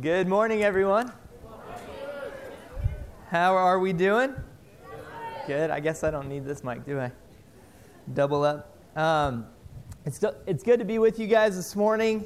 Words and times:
Good 0.00 0.26
morning, 0.26 0.62
everyone. 0.62 1.12
How 3.28 3.54
are 3.54 3.78
we 3.78 3.92
doing? 3.92 4.34
Good. 5.46 5.68
I 5.68 5.80
guess 5.80 6.02
I 6.02 6.10
don't 6.10 6.30
need 6.30 6.46
this 6.46 6.64
mic, 6.64 6.86
do 6.86 6.98
I? 6.98 7.12
Double 8.14 8.42
up. 8.42 8.74
Um, 8.96 9.44
it's, 10.06 10.18
it's 10.46 10.62
good 10.62 10.78
to 10.78 10.86
be 10.86 10.98
with 10.98 11.18
you 11.18 11.26
guys 11.26 11.56
this 11.56 11.76
morning. 11.76 12.24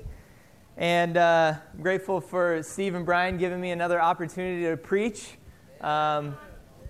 And 0.76 1.16
uh, 1.16 1.54
I'm 1.74 1.82
grateful 1.82 2.20
for 2.20 2.62
Steve 2.62 2.94
and 2.94 3.04
Brian 3.04 3.36
giving 3.36 3.60
me 3.60 3.72
another 3.72 4.00
opportunity 4.00 4.62
to 4.70 4.76
preach. 4.76 5.36
Um, 5.80 6.36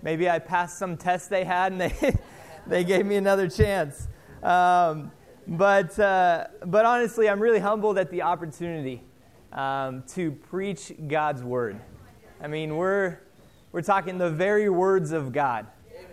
maybe 0.03 0.29
I 0.29 0.37
passed 0.37 0.77
some 0.77 0.95
test 0.95 1.31
they 1.31 1.43
had 1.43 1.71
and 1.71 1.81
they, 1.81 2.15
they 2.67 2.83
gave 2.83 3.03
me 3.03 3.15
another 3.15 3.49
chance. 3.49 4.07
Um, 4.43 5.11
but, 5.47 5.97
uh, 5.97 6.45
but 6.67 6.85
honestly, 6.85 7.27
I'm 7.27 7.39
really 7.39 7.59
humbled 7.59 7.97
at 7.97 8.11
the 8.11 8.21
opportunity 8.21 9.06
um, 9.51 10.03
to 10.09 10.31
preach 10.31 10.91
God's 11.07 11.43
word. 11.43 11.79
I 12.41 12.47
mean, 12.47 12.75
we're, 12.75 13.19
we're 13.71 13.81
talking 13.81 14.17
the 14.17 14.29
very 14.29 14.69
words 14.69 15.11
of 15.11 15.31
God. 15.31 15.67
Amen. 15.91 16.07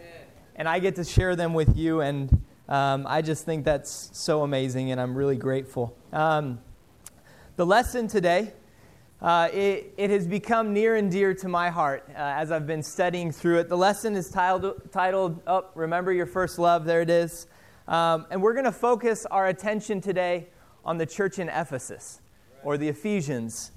And 0.56 0.69
I 0.69 0.79
get 0.79 0.97
to 0.97 1.05
share 1.05 1.37
them 1.37 1.55
with 1.55 1.77
you, 1.77 2.01
and 2.01 2.42
um, 2.69 3.06
I 3.06 3.23
just 3.23 3.45
think 3.45 3.65
that's 3.65 4.11
so 4.12 4.42
amazing, 4.42 4.91
and 4.91 5.01
I'm 5.01 5.15
really 5.15 5.37
grateful. 5.37 5.97
Um, 6.12 6.61
the 7.56 7.66
lesson 7.66 8.09
today, 8.09 8.52
uh, 9.20 9.48
it, 9.53 9.95
it 9.97 10.11
has 10.11 10.27
become 10.27 10.73
near 10.73 10.97
and 10.97 11.11
dear 11.11 11.34
to 11.34 11.48
my 11.48 11.70
heart 11.70 12.05
uh, 12.11 12.12
as 12.16 12.51
I've 12.51 12.66
been 12.66 12.83
studying 12.83 13.33
through 13.33 13.59
it. 13.59 13.69
The 13.69 13.77
lesson 13.77 14.16
is 14.16 14.30
titled, 14.30 14.91
titled 14.92 15.41
oh, 15.47 15.66
Remember 15.75 16.12
Your 16.12 16.27
First 16.27 16.59
Love. 16.59 16.84
There 16.84 17.01
it 17.01 17.11
is. 17.11 17.47
Um, 17.87 18.27
and 18.30 18.42
we're 18.42 18.55
going 18.55 18.64
to 18.64 18.73
focus 18.73 19.27
our 19.30 19.47
attention 19.47 20.01
today 20.01 20.48
on 20.84 20.98
the 20.98 21.06
church 21.06 21.39
in 21.39 21.48
Ephesus 21.48 22.20
or 22.64 22.77
the 22.77 22.88
Ephesians. 22.88 23.70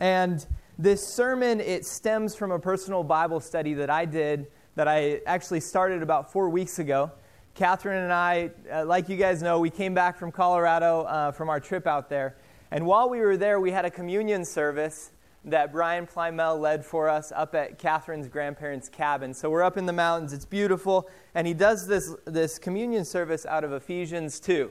And 0.00 0.44
this 0.78 1.06
sermon, 1.06 1.60
it 1.60 1.84
stems 1.84 2.34
from 2.34 2.50
a 2.50 2.58
personal 2.58 3.02
Bible 3.02 3.40
study 3.40 3.74
that 3.74 3.90
I 3.90 4.04
did 4.04 4.46
that 4.76 4.86
I 4.86 5.20
actually 5.26 5.60
started 5.60 6.02
about 6.02 6.32
four 6.32 6.48
weeks 6.48 6.78
ago. 6.78 7.10
Catherine 7.54 8.04
and 8.04 8.12
I, 8.12 8.50
uh, 8.72 8.84
like 8.84 9.08
you 9.08 9.16
guys 9.16 9.42
know, 9.42 9.58
we 9.58 9.70
came 9.70 9.92
back 9.92 10.16
from 10.16 10.30
Colorado 10.30 11.02
uh, 11.02 11.32
from 11.32 11.48
our 11.48 11.58
trip 11.58 11.86
out 11.86 12.08
there. 12.08 12.36
And 12.70 12.86
while 12.86 13.10
we 13.10 13.18
were 13.20 13.36
there, 13.36 13.58
we 13.58 13.72
had 13.72 13.84
a 13.84 13.90
communion 13.90 14.44
service 14.44 15.10
that 15.44 15.72
Brian 15.72 16.06
Plymel 16.06 16.60
led 16.60 16.84
for 16.84 17.08
us 17.08 17.32
up 17.34 17.54
at 17.54 17.78
Catherine's 17.78 18.28
grandparents' 18.28 18.88
cabin. 18.88 19.34
So 19.34 19.50
we're 19.50 19.62
up 19.62 19.76
in 19.76 19.86
the 19.86 19.92
mountains, 19.92 20.32
it's 20.32 20.44
beautiful, 20.44 21.08
and 21.34 21.46
he 21.46 21.54
does 21.54 21.86
this, 21.86 22.14
this 22.24 22.58
communion 22.58 23.04
service 23.04 23.46
out 23.46 23.64
of 23.64 23.72
Ephesians 23.72 24.38
2. 24.40 24.70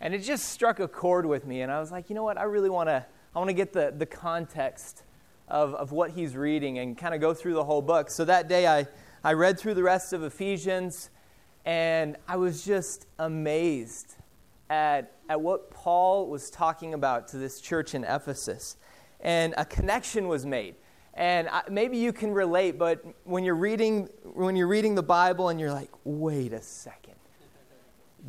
And 0.00 0.14
it 0.14 0.18
just 0.18 0.50
struck 0.50 0.80
a 0.80 0.88
chord 0.88 1.24
with 1.24 1.46
me, 1.46 1.62
and 1.62 1.72
I 1.72 1.80
was 1.80 1.90
like, 1.90 2.10
you 2.10 2.14
know 2.14 2.24
what, 2.24 2.36
I 2.38 2.42
really 2.44 2.70
want 2.70 2.88
to 2.88 3.06
I 3.34 3.38
want 3.38 3.48
to 3.48 3.54
get 3.54 3.72
the, 3.72 3.92
the 3.96 4.06
context 4.06 5.02
of, 5.48 5.74
of 5.74 5.90
what 5.90 6.12
he's 6.12 6.36
reading 6.36 6.78
and 6.78 6.96
kind 6.96 7.14
of 7.14 7.20
go 7.20 7.34
through 7.34 7.54
the 7.54 7.64
whole 7.64 7.82
book. 7.82 8.08
So 8.08 8.24
that 8.26 8.48
day 8.48 8.68
I, 8.68 8.86
I 9.24 9.32
read 9.32 9.58
through 9.58 9.74
the 9.74 9.82
rest 9.82 10.12
of 10.12 10.22
Ephesians, 10.22 11.10
and 11.64 12.16
I 12.28 12.36
was 12.36 12.64
just 12.64 13.06
amazed 13.18 14.14
at, 14.70 15.16
at 15.28 15.40
what 15.40 15.70
Paul 15.70 16.28
was 16.28 16.48
talking 16.48 16.94
about 16.94 17.26
to 17.28 17.38
this 17.38 17.60
church 17.60 17.94
in 17.94 18.04
Ephesus 18.04 18.76
and 19.20 19.54
a 19.56 19.64
connection 19.64 20.28
was 20.28 20.46
made. 20.46 20.76
And 21.14 21.48
I, 21.48 21.62
maybe 21.70 21.96
you 21.96 22.12
can 22.12 22.32
relate, 22.32 22.78
but 22.78 23.04
when 23.24 23.44
you're 23.44 23.54
reading 23.54 24.08
when 24.24 24.56
you're 24.56 24.66
reading 24.66 24.94
the 24.94 25.02
Bible 25.02 25.48
and 25.48 25.60
you're 25.60 25.72
like, 25.72 25.90
wait 26.04 26.52
a 26.52 26.60
second, 26.60 27.13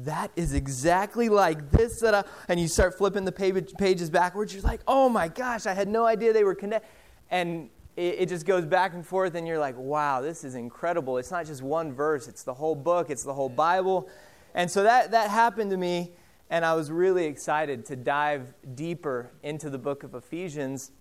that 0.04 0.32
is 0.36 0.54
exactly 0.54 1.30
like 1.30 1.72
this 1.72 2.00
that 2.02 2.14
I, 2.14 2.24
and 2.50 2.60
you 2.60 2.68
start 2.68 2.98
flipping 2.98 3.26
the 3.26 3.32
page, 3.32 3.74
pages 3.78 4.10
backwards. 4.10 4.54
You're 4.54 4.64
like, 4.64 4.82
oh 4.88 5.08
my 5.10 5.28
gosh, 5.28 5.66
I 5.66 5.74
had 5.74 5.88
no 5.88 6.06
idea 6.06 6.34
they 6.34 6.44
were 6.44 6.56
connected, 6.56 6.88
and 7.32 7.70
it, 7.96 8.16
it 8.20 8.30
just 8.30 8.46
goes 8.46 8.66
back 8.66 8.94
and 8.94 9.06
forth, 9.06 9.36
and 9.36 9.48
you're 9.48 9.60
like, 9.60 9.78
wow, 9.78 10.22
this 10.22 10.44
is 10.44 10.56
incredible. 10.56 11.18
It's 11.18 11.32
not 11.32 11.46
just 11.46 11.62
one 11.62 11.94
verse; 11.94 12.28
it's 12.28 12.44
the 12.44 12.54
whole 12.54 12.76
book, 12.76 13.10
it's 13.10 13.24
the 13.24 13.34
whole 13.34 13.50
Bible, 13.50 14.10
and 14.54 14.70
so 14.70 14.84
that 14.84 15.12
that 15.12 15.30
happened 15.30 15.72
to 15.72 15.78
me 15.78 16.12
and 16.50 16.64
I 16.64 16.74
was 16.76 16.92
really 16.92 17.26
excited 17.26 17.86
to 17.88 17.96
dive 17.96 18.54
deeper 18.76 19.32
into 19.42 19.70
the 19.70 19.78
book 19.78 20.04
of 20.04 20.14
Ephesians 20.14 20.92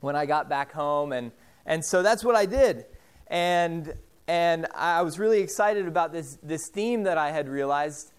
when 0.00 0.14
I 0.14 0.26
got 0.26 0.48
back 0.48 0.72
home. 0.72 1.12
And, 1.12 1.32
and 1.66 1.84
so 1.84 2.02
that's 2.02 2.24
what 2.24 2.36
I 2.36 2.46
did. 2.46 2.86
And, 3.26 3.94
and 4.28 4.66
I 4.74 5.02
was 5.02 5.18
really 5.18 5.40
excited 5.40 5.86
about 5.86 6.12
this, 6.12 6.38
this 6.42 6.68
theme 6.68 7.02
that 7.04 7.18
I 7.18 7.30
had 7.30 7.48
realized. 7.48 8.12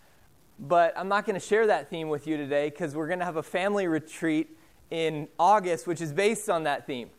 But 0.59 0.93
I'm 0.97 1.07
not 1.07 1.25
going 1.25 1.39
to 1.39 1.45
share 1.45 1.67
that 1.67 1.89
theme 1.89 2.09
with 2.09 2.27
you 2.27 2.37
today 2.37 2.69
because 2.69 2.95
we're 2.95 3.07
going 3.07 3.19
to 3.19 3.25
have 3.25 3.37
a 3.37 3.43
family 3.43 3.87
retreat 3.87 4.55
in 4.91 5.27
August, 5.39 5.87
which 5.87 6.01
is 6.01 6.13
based 6.13 6.49
on 6.49 6.63
that 6.63 6.85
theme. 6.85 7.09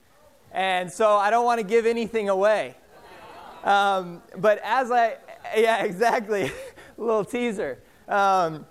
And 0.53 0.91
so 0.91 1.17
I 1.17 1.31
don't 1.31 1.45
want 1.45 1.61
to 1.61 1.67
give 1.67 1.85
anything 1.85 2.29
away. 2.29 2.77
Um, 3.65 4.23
but 4.37 4.61
as 4.63 4.91
I, 4.91 5.17
yeah, 5.57 5.83
exactly, 5.85 6.53
little 6.97 7.25
teaser. 7.25 7.81
Um, 8.09 8.67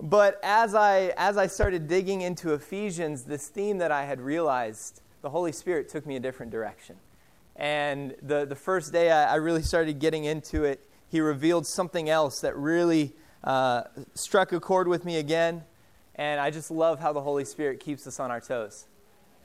but 0.00 0.40
as 0.42 0.74
I, 0.74 1.12
as 1.16 1.36
I 1.36 1.46
started 1.46 1.86
digging 1.86 2.22
into 2.22 2.52
Ephesians, 2.52 3.22
this 3.24 3.46
theme 3.48 3.78
that 3.78 3.92
I 3.92 4.04
had 4.04 4.20
realized, 4.20 5.02
the 5.22 5.30
Holy 5.30 5.52
Spirit 5.52 5.88
took 5.88 6.04
me 6.04 6.16
a 6.16 6.20
different 6.20 6.50
direction. 6.50 6.96
And 7.56 8.14
the, 8.22 8.44
the 8.44 8.56
first 8.56 8.92
day 8.92 9.10
I, 9.10 9.32
I 9.32 9.34
really 9.36 9.62
started 9.62 9.98
getting 9.98 10.24
into 10.24 10.64
it, 10.64 10.88
he 11.08 11.20
revealed 11.20 11.66
something 11.66 12.08
else 12.08 12.40
that 12.40 12.56
really 12.56 13.12
uh, 13.44 13.84
struck 14.14 14.52
a 14.52 14.60
chord 14.60 14.88
with 14.88 15.04
me 15.04 15.16
again. 15.16 15.62
And 16.16 16.40
I 16.40 16.50
just 16.50 16.70
love 16.70 17.00
how 17.00 17.12
the 17.12 17.20
Holy 17.20 17.44
Spirit 17.44 17.80
keeps 17.80 18.06
us 18.06 18.18
on 18.18 18.30
our 18.30 18.40
toes. 18.40 18.86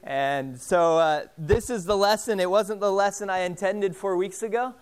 And 0.04 0.60
so 0.60 0.98
uh, 0.98 1.26
this 1.38 1.70
is 1.70 1.86
the 1.86 1.98
lesson. 1.98 2.40
It 2.40 2.50
wasn't 2.50 2.80
the 2.80 2.92
lesson 2.92 3.30
I 3.30 3.40
intended 3.40 3.96
four 3.96 4.16
weeks 4.16 4.44
ago, 4.44 4.74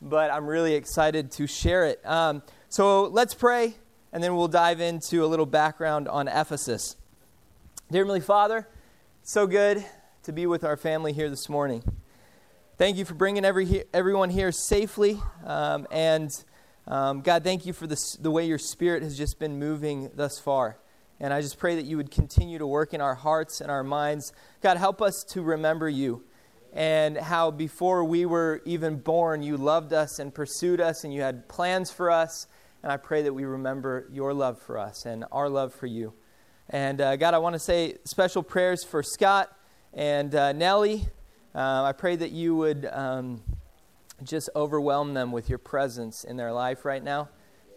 but 0.00 0.30
I'm 0.30 0.46
really 0.46 0.74
excited 0.74 1.30
to 1.32 1.46
share 1.46 1.86
it. 1.86 2.00
Um, 2.06 2.42
so 2.68 3.04
let's 3.04 3.34
pray 3.34 3.74
and 4.12 4.22
then 4.22 4.36
we'll 4.36 4.48
dive 4.48 4.80
into 4.80 5.24
a 5.24 5.26
little 5.26 5.46
background 5.46 6.06
on 6.08 6.28
Ephesus. 6.28 6.96
Dear 7.90 8.02
Heavenly 8.02 8.20
Father, 8.20 8.68
so 9.22 9.46
good 9.46 9.84
to 10.22 10.32
be 10.32 10.46
with 10.46 10.62
our 10.62 10.76
family 10.76 11.12
here 11.12 11.28
this 11.28 11.48
morning. 11.48 11.82
Thank 12.76 12.96
you 12.96 13.04
for 13.04 13.14
bringing 13.14 13.44
every, 13.44 13.84
everyone 13.94 14.30
here 14.30 14.50
safely. 14.50 15.20
Um, 15.44 15.86
and 15.92 16.44
um, 16.88 17.20
God, 17.20 17.44
thank 17.44 17.66
you 17.66 17.72
for 17.72 17.86
the, 17.86 18.16
the 18.20 18.32
way 18.32 18.48
your 18.48 18.58
Spirit 18.58 19.04
has 19.04 19.16
just 19.16 19.38
been 19.38 19.60
moving 19.60 20.10
thus 20.16 20.40
far. 20.40 20.78
And 21.20 21.32
I 21.32 21.40
just 21.40 21.56
pray 21.56 21.76
that 21.76 21.84
you 21.84 21.96
would 21.98 22.10
continue 22.10 22.58
to 22.58 22.66
work 22.66 22.92
in 22.92 23.00
our 23.00 23.14
hearts 23.14 23.60
and 23.60 23.70
our 23.70 23.84
minds. 23.84 24.32
God, 24.60 24.76
help 24.76 25.00
us 25.00 25.22
to 25.28 25.42
remember 25.42 25.88
you 25.88 26.24
and 26.72 27.16
how 27.16 27.52
before 27.52 28.02
we 28.02 28.26
were 28.26 28.60
even 28.64 28.96
born, 28.96 29.44
you 29.44 29.56
loved 29.56 29.92
us 29.92 30.18
and 30.18 30.34
pursued 30.34 30.80
us 30.80 31.04
and 31.04 31.14
you 31.14 31.22
had 31.22 31.48
plans 31.48 31.92
for 31.92 32.10
us. 32.10 32.48
And 32.82 32.90
I 32.90 32.96
pray 32.96 33.22
that 33.22 33.32
we 33.32 33.44
remember 33.44 34.08
your 34.10 34.34
love 34.34 34.60
for 34.60 34.78
us 34.78 35.06
and 35.06 35.24
our 35.30 35.48
love 35.48 35.72
for 35.72 35.86
you. 35.86 36.12
And 36.68 37.00
uh, 37.00 37.14
God, 37.14 37.34
I 37.34 37.38
want 37.38 37.52
to 37.52 37.60
say 37.60 37.98
special 38.04 38.42
prayers 38.42 38.82
for 38.82 39.00
Scott 39.00 39.56
and 39.92 40.34
uh, 40.34 40.52
Nellie. 40.52 41.06
Uh, 41.54 41.84
I 41.84 41.92
pray 41.92 42.16
that 42.16 42.32
you 42.32 42.56
would 42.56 42.84
um, 42.90 43.40
just 44.24 44.50
overwhelm 44.56 45.14
them 45.14 45.30
with 45.30 45.48
your 45.48 45.58
presence 45.58 46.24
in 46.24 46.36
their 46.36 46.52
life 46.52 46.84
right 46.84 47.02
now 47.02 47.28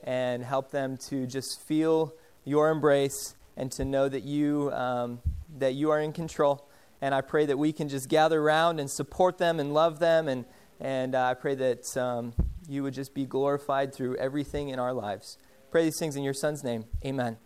and 0.03 0.43
help 0.43 0.71
them 0.71 0.97
to 1.09 1.27
just 1.27 1.61
feel 1.61 2.11
your 2.43 2.71
embrace 2.71 3.35
and 3.55 3.71
to 3.73 3.85
know 3.85 4.09
that 4.09 4.23
you, 4.23 4.71
um, 4.71 5.19
that 5.57 5.75
you 5.75 5.91
are 5.91 6.01
in 6.01 6.11
control. 6.11 6.67
And 7.01 7.13
I 7.13 7.21
pray 7.21 7.45
that 7.45 7.57
we 7.59 7.71
can 7.71 7.87
just 7.87 8.09
gather 8.09 8.41
around 8.41 8.79
and 8.79 8.89
support 8.89 9.37
them 9.37 9.59
and 9.59 9.75
love 9.75 9.99
them. 9.99 10.27
And, 10.27 10.45
and 10.79 11.13
uh, 11.13 11.25
I 11.25 11.33
pray 11.35 11.53
that 11.53 11.95
um, 11.95 12.33
you 12.67 12.81
would 12.81 12.95
just 12.95 13.13
be 13.13 13.25
glorified 13.25 13.93
through 13.93 14.15
everything 14.15 14.69
in 14.69 14.79
our 14.79 14.93
lives. 14.93 15.37
Pray 15.69 15.83
these 15.83 15.99
things 15.99 16.15
in 16.15 16.23
your 16.23 16.33
son's 16.33 16.63
name. 16.63 16.85
Amen. 17.05 17.37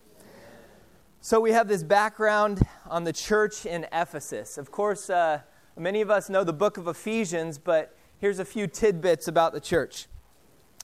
So 1.19 1.41
we 1.41 1.51
have 1.51 1.67
this 1.67 1.83
background 1.83 2.65
on 2.89 3.03
the 3.03 3.11
church 3.11 3.65
in 3.65 3.85
Ephesus. 3.91 4.57
Of 4.57 4.72
course, 4.72 5.09
uh, 5.09 5.41
many 5.78 6.02
of 6.02 6.09
us 6.09 6.29
know 6.29 6.44
the 6.44 6.53
book 6.53 6.78
of 6.78 6.88
Ephesians, 6.88 7.58
but 7.58 7.96
here's 8.20 8.40
a 8.40 8.46
few 8.46 8.68
tidbits 8.68 9.28
about 9.28 9.53
the 9.53 9.59
church. 9.59 10.08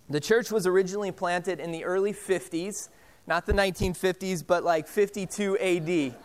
The 0.10 0.20
church 0.20 0.52
was 0.52 0.66
originally 0.66 1.12
planted 1.12 1.60
in 1.60 1.72
the 1.72 1.84
early 1.84 2.14
50s, 2.14 2.90
not 3.26 3.46
the 3.46 3.54
1950s, 3.54 4.46
but 4.46 4.64
like 4.64 4.88
52 4.88 5.58
AD, 5.58 6.16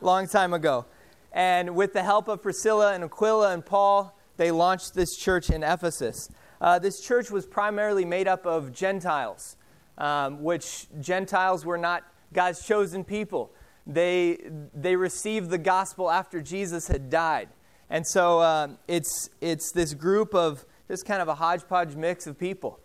long 0.00 0.28
time 0.28 0.52
ago. 0.52 0.86
And 1.32 1.74
with 1.74 1.92
the 1.92 2.02
help 2.02 2.28
of 2.28 2.42
Priscilla 2.42 2.94
and 2.94 3.02
Aquila 3.04 3.52
and 3.52 3.64
Paul, 3.64 4.16
they 4.36 4.50
launched 4.50 4.94
this 4.94 5.16
church 5.16 5.50
in 5.50 5.62
Ephesus 5.62 6.28
uh, 6.62 6.78
this 6.78 7.00
church 7.00 7.28
was 7.28 7.44
primarily 7.44 8.04
made 8.04 8.28
up 8.28 8.46
of 8.46 8.72
Gentiles, 8.72 9.56
um, 9.98 10.44
which 10.44 10.86
Gentiles 11.00 11.66
were 11.66 11.76
not 11.76 12.04
God's 12.32 12.64
chosen 12.64 13.02
people. 13.02 13.50
They, 13.84 14.38
they 14.72 14.94
received 14.94 15.50
the 15.50 15.58
gospel 15.58 16.08
after 16.08 16.40
Jesus 16.40 16.86
had 16.86 17.10
died. 17.10 17.48
And 17.92 18.06
so 18.06 18.40
um, 18.40 18.78
it's, 18.88 19.28
it's 19.42 19.70
this 19.70 19.92
group 19.92 20.34
of 20.34 20.64
this 20.88 21.02
kind 21.02 21.20
of 21.20 21.28
a 21.28 21.34
hodgepodge 21.34 21.94
mix 21.94 22.26
of 22.26 22.38
people. 22.38 22.80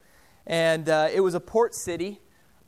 And 0.46 0.90
uh, 0.90 1.08
it 1.14 1.22
was 1.22 1.34
a 1.34 1.40
port 1.40 1.74
city 1.74 2.20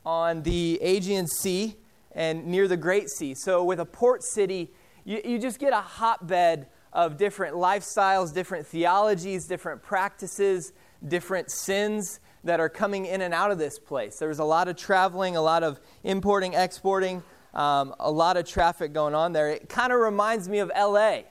on 0.06 0.44
the 0.44 0.80
Aegean 0.82 1.28
Sea 1.28 1.76
and 2.14 2.48
near 2.48 2.70
the 2.70 2.78
Great 2.78 3.10
Sea. 3.10 3.36
So, 3.36 3.66
with 3.66 3.82
a 3.82 3.86
port 3.86 4.24
city, 4.24 4.72
you, 5.04 5.22
you 5.26 5.38
just 5.38 5.60
get 5.60 5.74
a 5.74 5.82
hotbed 5.82 6.68
of 6.94 7.18
different 7.18 7.56
lifestyles, 7.56 8.34
different 8.34 8.66
theologies, 8.66 9.46
different 9.46 9.84
practices, 9.84 10.72
different 11.06 11.52
sins 11.52 12.22
that 12.46 12.62
are 12.62 12.70
coming 12.70 13.06
in 13.06 13.20
and 13.22 13.34
out 13.34 13.52
of 13.52 13.58
this 13.58 13.78
place. 13.78 14.18
There 14.18 14.30
was 14.30 14.40
a 14.40 14.46
lot 14.46 14.70
of 14.70 14.78
traveling, 14.78 15.36
a 15.36 15.42
lot 15.42 15.64
of 15.64 15.82
importing, 16.06 16.54
exporting, 16.54 17.22
um, 17.54 17.94
a 18.00 18.10
lot 18.10 18.38
of 18.38 18.46
traffic 18.46 18.94
going 18.94 19.14
on 19.14 19.34
there. 19.34 19.50
It 19.50 19.68
kind 19.68 19.92
of 19.92 20.00
reminds 20.00 20.48
me 20.48 20.60
of 20.60 20.72
LA. 20.74 21.24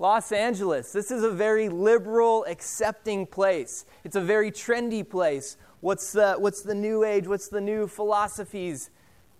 Los 0.00 0.32
Angeles. 0.32 0.92
This 0.92 1.10
is 1.10 1.22
a 1.22 1.30
very 1.30 1.68
liberal, 1.68 2.46
accepting 2.46 3.26
place. 3.26 3.84
It's 4.02 4.16
a 4.16 4.20
very 4.22 4.50
trendy 4.50 5.06
place. 5.06 5.58
What's 5.80 6.12
the, 6.12 6.36
what's 6.38 6.62
the 6.62 6.74
new 6.74 7.04
age? 7.04 7.28
What's 7.28 7.48
the 7.48 7.60
new 7.60 7.86
philosophies? 7.86 8.88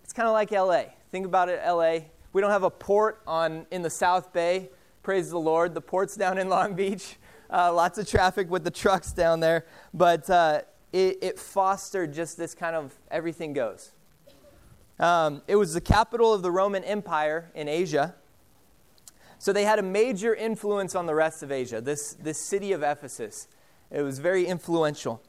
It's 0.05 0.13
kind 0.13 0.29
of 0.29 0.35
like 0.35 0.51
LA. 0.51 0.93
Think 1.11 1.25
about 1.25 1.49
it, 1.49 1.63
LA. 1.67 2.11
We 2.35 2.43
don't 2.43 2.51
have 2.51 2.63
a 2.63 2.71
port 2.71 3.23
on, 3.27 3.65
in 3.71 3.81
the 3.81 3.89
South 3.89 4.35
Bay. 4.35 4.69
Praise 5.03 5.31
the 5.31 5.41
Lord. 5.41 5.73
The 5.73 5.81
port's 5.81 6.15
down 6.15 6.37
in 6.37 6.51
Long 6.51 6.75
Beach. 6.75 7.17
Uh, 7.49 7.73
lots 7.73 7.97
of 7.97 8.07
traffic 8.07 8.51
with 8.51 8.63
the 8.63 8.71
trucks 8.71 9.13
down 9.13 9.41
there. 9.41 9.65
But 9.95 10.29
uh, 10.29 10.61
it, 10.93 11.21
it, 11.23 11.39
fostered 11.39 12.13
just 12.13 12.37
this 12.37 12.55
kind 12.55 12.77
of 12.77 12.95
everything 13.11 13.55
goes. 13.55 13.93
Um, 14.99 15.41
it 15.49 15.57
was 15.57 15.73
the 15.73 15.81
capital 15.81 16.35
of 16.35 16.43
the 16.43 16.51
Roman 16.51 16.85
Empire 16.85 17.51
in 17.55 17.67
Asia. 17.67 18.15
So 19.41 19.55
they 19.55 19.65
had 19.65 19.79
a 19.79 19.83
major 19.83 20.35
influence 20.35 20.95
on 20.95 21.07
the 21.07 21.15
rest 21.15 21.43
of 21.43 21.51
Asia, 21.51 21.81
this, 21.81 22.13
this 22.13 22.47
city 22.47 22.73
of 22.73 22.83
Ephesus. 22.83 23.49
It 23.91 24.03
was 24.03 24.19
very 24.19 24.45
influential. 24.45 25.23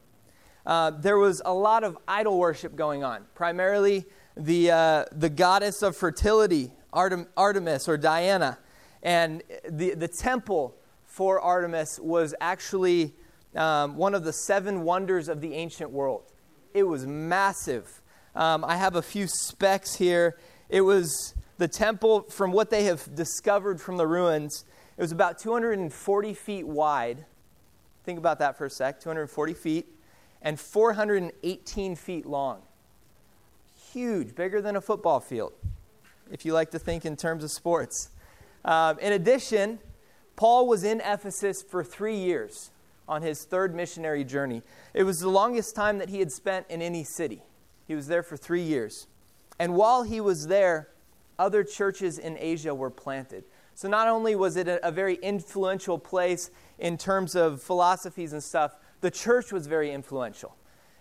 Uh, 0.66 0.90
there 0.90 1.16
was 1.16 1.40
a 1.46 1.54
lot 1.54 1.82
of 1.82 1.96
idol 2.06 2.38
worship 2.38 2.76
going 2.76 3.02
on, 3.02 3.24
primarily 3.34 4.04
the, 4.36 4.70
uh, 4.70 5.04
the 5.12 5.30
goddess 5.30 5.80
of 5.80 5.96
fertility, 5.96 6.72
Artem, 6.92 7.26
Artemis 7.38 7.88
or 7.88 7.96
Diana. 7.96 8.58
And 9.02 9.42
the, 9.66 9.94
the 9.94 10.08
temple 10.08 10.76
for 11.06 11.40
Artemis 11.40 11.98
was 11.98 12.34
actually 12.38 13.14
um, 13.56 13.96
one 13.96 14.14
of 14.14 14.24
the 14.24 14.32
seven 14.34 14.82
wonders 14.82 15.30
of 15.30 15.40
the 15.40 15.54
ancient 15.54 15.90
world. 15.90 16.24
It 16.74 16.82
was 16.82 17.06
massive. 17.06 18.02
Um, 18.34 18.62
I 18.62 18.76
have 18.76 18.94
a 18.94 19.02
few 19.02 19.26
specs 19.26 19.94
here. 19.94 20.36
It 20.68 20.82
was 20.82 21.34
the 21.58 21.68
temple, 21.68 22.22
from 22.22 22.52
what 22.52 22.70
they 22.70 22.84
have 22.84 23.14
discovered 23.14 23.80
from 23.80 23.96
the 23.96 24.06
ruins, 24.06 24.64
it 24.96 25.00
was 25.00 25.12
about 25.12 25.38
240 25.38 26.34
feet 26.34 26.66
wide. 26.66 27.24
Think 28.04 28.18
about 28.18 28.38
that 28.40 28.56
for 28.58 28.66
a 28.66 28.70
sec 28.70 29.00
240 29.00 29.54
feet 29.54 29.86
and 30.42 30.58
418 30.58 31.96
feet 31.96 32.26
long. 32.26 32.62
Huge, 33.92 34.34
bigger 34.34 34.60
than 34.60 34.76
a 34.76 34.80
football 34.80 35.20
field, 35.20 35.52
if 36.30 36.44
you 36.44 36.52
like 36.52 36.70
to 36.72 36.78
think 36.78 37.04
in 37.04 37.16
terms 37.16 37.44
of 37.44 37.50
sports. 37.50 38.10
Um, 38.64 38.98
in 38.98 39.12
addition, 39.12 39.78
Paul 40.36 40.66
was 40.66 40.84
in 40.84 41.00
Ephesus 41.00 41.62
for 41.62 41.84
three 41.84 42.16
years 42.16 42.70
on 43.08 43.22
his 43.22 43.44
third 43.44 43.74
missionary 43.74 44.24
journey. 44.24 44.62
It 44.94 45.02
was 45.02 45.20
the 45.20 45.28
longest 45.28 45.74
time 45.74 45.98
that 45.98 46.08
he 46.08 46.18
had 46.18 46.32
spent 46.32 46.66
in 46.68 46.80
any 46.80 47.04
city. 47.04 47.42
He 47.86 47.94
was 47.94 48.06
there 48.06 48.22
for 48.22 48.36
three 48.36 48.62
years. 48.62 49.06
And 49.58 49.74
while 49.74 50.02
he 50.02 50.20
was 50.20 50.46
there, 50.46 50.88
other 51.38 51.64
churches 51.64 52.18
in 52.18 52.36
Asia 52.38 52.74
were 52.74 52.90
planted. 52.90 53.44
So 53.74 53.88
not 53.88 54.08
only 54.08 54.34
was 54.34 54.56
it 54.56 54.68
a, 54.68 54.86
a 54.86 54.90
very 54.90 55.14
influential 55.16 55.98
place 55.98 56.50
in 56.78 56.98
terms 56.98 57.34
of 57.34 57.62
philosophies 57.62 58.32
and 58.32 58.42
stuff, 58.42 58.76
the 59.00 59.10
church 59.10 59.52
was 59.52 59.66
very 59.66 59.90
influential. 59.90 60.56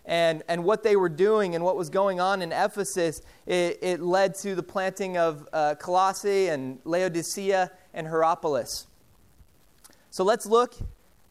And, 0.06 0.42
and 0.48 0.64
what 0.64 0.84
they 0.84 0.96
were 0.96 1.10
doing 1.10 1.54
and 1.54 1.64
what 1.64 1.78
was 1.78 1.90
going 1.90 2.20
on 2.20 2.42
in 2.42 2.52
Ephesus, 2.52 3.22
it, 3.46 3.78
it 3.82 4.00
led 4.00 4.34
to 4.36 4.56
the 4.56 4.64
planting 4.64 5.18
of 5.18 5.48
uh, 5.54 5.76
Colossae 5.76 6.48
and 6.48 6.80
Laodicea 6.86 7.72
and 7.94 8.08
Hierapolis. 8.08 8.88
So 10.10 10.24
let's 10.24 10.46
look 10.46 10.76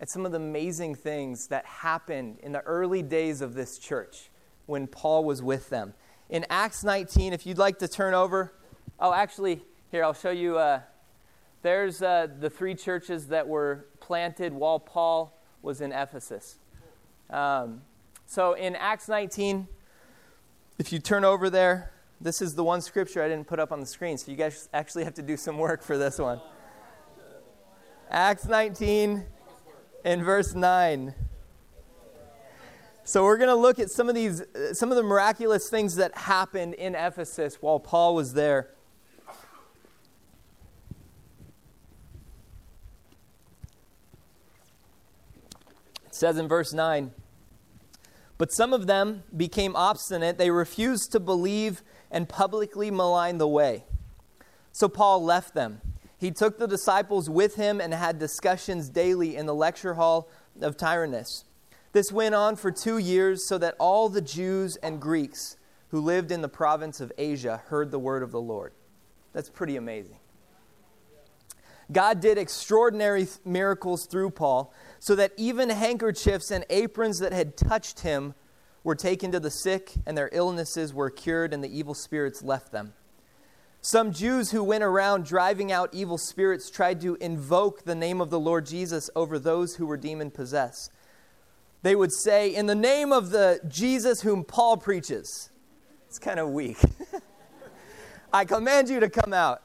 at 0.01 0.09
some 0.09 0.25
of 0.25 0.33
the 0.33 0.39
amazing 0.39 0.95
things 0.95 1.49
that 1.49 1.67
happened 1.67 2.39
in 2.43 2.53
the 2.53 2.61
early 2.61 3.03
days 3.03 3.41
of 3.41 3.55
this 3.55 3.77
church 3.77 4.31
when 4.67 4.87
Paul 4.87 5.25
was 5.25 5.43
with 5.43 5.69
them. 5.69 5.95
In 6.31 6.47
Acts 6.49 6.85
19, 6.85 7.33
if 7.33 7.45
you'd 7.45 7.59
like 7.59 7.81
to 7.81 7.89
turn 7.89 8.15
over 8.15 8.53
Oh, 9.03 9.15
actually, 9.15 9.63
here, 9.91 10.05
I'll 10.05 10.13
show 10.13 10.31
you. 10.31 10.59
Uh, 10.59 10.81
there's 11.63 12.03
uh, 12.03 12.27
the 12.39 12.51
three 12.51 12.75
churches 12.75 13.29
that 13.29 13.49
were 13.49 13.87
planted 13.99 14.53
while 14.53 14.79
Paul 14.79 15.41
was 15.63 15.81
in 15.81 15.91
Ephesus. 15.91 16.59
Um, 17.31 17.81
so 18.27 18.53
in 18.53 18.77
Acts 18.77 19.09
19, 19.09 19.67
if 20.79 20.93
you 20.93 20.99
turn 20.99 21.25
over 21.25 21.49
there, 21.49 21.93
this 22.21 22.43
is 22.43 22.55
the 22.55 22.63
one 22.63 22.83
scripture 22.83 23.23
I 23.23 23.29
didn't 23.29 23.47
put 23.47 23.59
up 23.59 23.73
on 23.73 23.81
the 23.81 23.87
screen, 23.87 24.19
so 24.19 24.31
you 24.31 24.37
guys 24.37 24.69
actually 24.75 25.05
have 25.05 25.15
to 25.15 25.23
do 25.23 25.39
some 25.39 25.57
work 25.57 25.83
for 25.83 25.97
this 25.97 26.19
one. 26.19 26.39
Acts 28.11 28.45
19 28.45 29.25
in 30.05 30.23
verse 30.23 30.55
9. 30.55 31.15
So 33.05 33.25
we're 33.25 33.39
going 33.39 33.49
to 33.49 33.55
look 33.55 33.79
at 33.79 33.91
some 33.91 34.11
of 34.11 34.15
these 34.15 34.43
uh, 34.43 34.75
some 34.75 34.91
of 34.91 34.97
the 34.97 35.03
miraculous 35.03 35.71
things 35.71 35.97
that 35.97 36.15
happened 36.15 36.75
in 36.75 36.95
Ephesus 36.95 37.57
while 37.63 37.81
Paul 37.81 38.15
was 38.15 38.35
there. 38.35 38.75
Says 46.21 46.37
in 46.37 46.47
verse 46.47 46.73
9 46.73 47.13
But 48.39 48.53
some 48.53 48.73
of 48.73 48.87
them 48.87 49.25
became 49.37 49.75
obstinate. 49.75 50.39
They 50.39 50.51
refused 50.51 51.13
to 51.13 51.21
believe 51.21 51.83
and 52.11 52.29
publicly 52.29 52.91
maligned 52.91 53.41
the 53.41 53.49
way. 53.49 53.85
So 54.73 54.89
Paul 54.89 55.25
left 55.25 55.55
them. 55.55 55.81
He 56.19 56.31
took 56.31 56.59
the 56.59 56.69
disciples 56.69 57.31
with 57.31 57.57
him 57.57 57.81
and 57.81 57.95
had 57.95 58.19
discussions 58.19 58.91
daily 58.91 59.35
in 59.35 59.47
the 59.47 59.55
lecture 59.55 59.95
hall 59.95 60.29
of 60.61 60.77
Tyrannus. 60.77 61.47
This 61.93 62.13
went 62.13 62.35
on 62.35 62.55
for 62.55 62.71
two 62.71 62.99
years, 62.99 63.45
so 63.45 63.59
that 63.59 63.75
all 63.81 64.09
the 64.09 64.21
Jews 64.21 64.77
and 64.77 65.01
Greeks 65.01 65.57
who 65.89 66.01
lived 66.01 66.31
in 66.31 66.41
the 66.41 66.49
province 66.49 67.01
of 67.01 67.11
Asia 67.19 67.63
heard 67.67 67.91
the 67.91 67.99
word 67.99 68.23
of 68.23 68.31
the 68.31 68.41
Lord. 68.41 68.73
That's 69.33 69.51
pretty 69.51 69.77
amazing. 69.77 70.19
God 71.91 72.21
did 72.21 72.39
extraordinary 72.39 73.27
miracles 73.45 74.07
through 74.07 74.31
Paul, 74.31 74.73
so 75.01 75.17
that 75.17 75.33
even 75.37 75.71
handkerchiefs 75.71 76.51
and 76.51 76.65
aprons 76.71 77.19
that 77.19 77.33
had 77.33 77.57
touched 77.57 78.01
him 78.01 78.35
were 78.85 78.95
taken 78.95 79.33
to 79.33 79.41
the 79.41 79.51
sick, 79.51 79.95
and 80.07 80.17
their 80.17 80.31
illnesses 80.33 80.95
were 80.95 81.11
cured, 81.11 81.53
and 81.53 81.65
the 81.65 81.77
evil 81.77 81.95
spirits 81.95 82.43
left 82.43 82.71
them. 82.71 82.93
Some 83.83 84.13
Jews 84.13 84.51
who 84.51 84.63
went 84.63 84.85
around 84.85 85.25
driving 85.25 85.73
out 85.73 85.89
evil 85.93 86.19
spirits 86.19 86.71
tried 86.71 87.01
to 87.01 87.17
invoke 87.17 87.85
the 87.85 87.95
name 87.95 88.21
of 88.21 88.29
the 88.29 88.39
Lord 88.39 88.67
Jesus 88.67 89.09
over 89.17 89.39
those 89.39 89.77
who 89.77 89.87
were 89.87 89.97
demon 89.97 90.31
possessed. 90.31 90.93
They 91.83 91.97
would 91.97 92.13
say, 92.13 92.55
In 92.55 92.67
the 92.67 92.75
name 92.75 93.11
of 93.11 93.31
the 93.31 93.59
Jesus 93.67 94.21
whom 94.21 94.45
Paul 94.45 94.77
preaches. 94.77 95.49
It's 96.07 96.19
kind 96.19 96.39
of 96.39 96.51
weak. 96.51 96.77
I 98.33 98.45
command 98.45 98.91
you 98.91 99.01
to 99.01 99.09
come 99.09 99.33
out. 99.33 99.63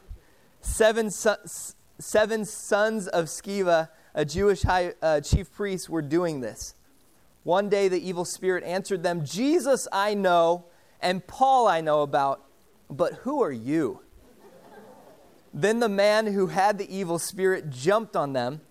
Seven, 0.61 1.11
seven 1.11 2.45
sons 2.45 3.07
of 3.07 3.25
Sceva, 3.25 3.89
a 4.15 4.25
Jewish 4.25 4.63
high, 4.63 4.93
uh, 5.01 5.21
chief 5.21 5.51
priest, 5.51 5.89
were 5.89 6.01
doing 6.01 6.39
this. 6.39 6.73
One 7.43 7.69
day 7.69 7.89
the 7.89 8.01
evil 8.01 8.25
spirit 8.25 8.63
answered 8.63 9.03
them, 9.03 9.23
Jesus 9.23 9.87
I 9.91 10.15
know, 10.15 10.65
and 10.99 11.27
Paul 11.27 11.67
I 11.67 11.81
know 11.81 12.01
about, 12.01 12.43
but 12.89 13.13
who 13.13 13.43
are 13.43 13.51
you? 13.51 13.99
then 15.53 15.79
the 15.79 15.89
man 15.89 16.27
who 16.27 16.47
had 16.47 16.77
the 16.77 16.93
evil 16.93 17.17
spirit 17.17 17.69
jumped 17.69 18.15
on 18.15 18.33
them 18.33 18.61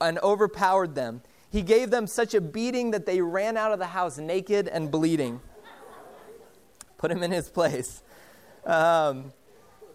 and 0.00 0.18
overpowered 0.18 0.94
them. 0.94 1.22
He 1.50 1.62
gave 1.62 1.90
them 1.90 2.06
such 2.06 2.34
a 2.34 2.40
beating 2.40 2.90
that 2.90 3.06
they 3.06 3.20
ran 3.20 3.56
out 3.56 3.72
of 3.72 3.78
the 3.78 3.86
house 3.86 4.18
naked 4.18 4.68
and 4.68 4.90
bleeding. 4.90 5.40
Put 6.98 7.10
him 7.10 7.22
in 7.22 7.30
his 7.30 7.48
place. 7.48 8.02
Um, 8.66 9.32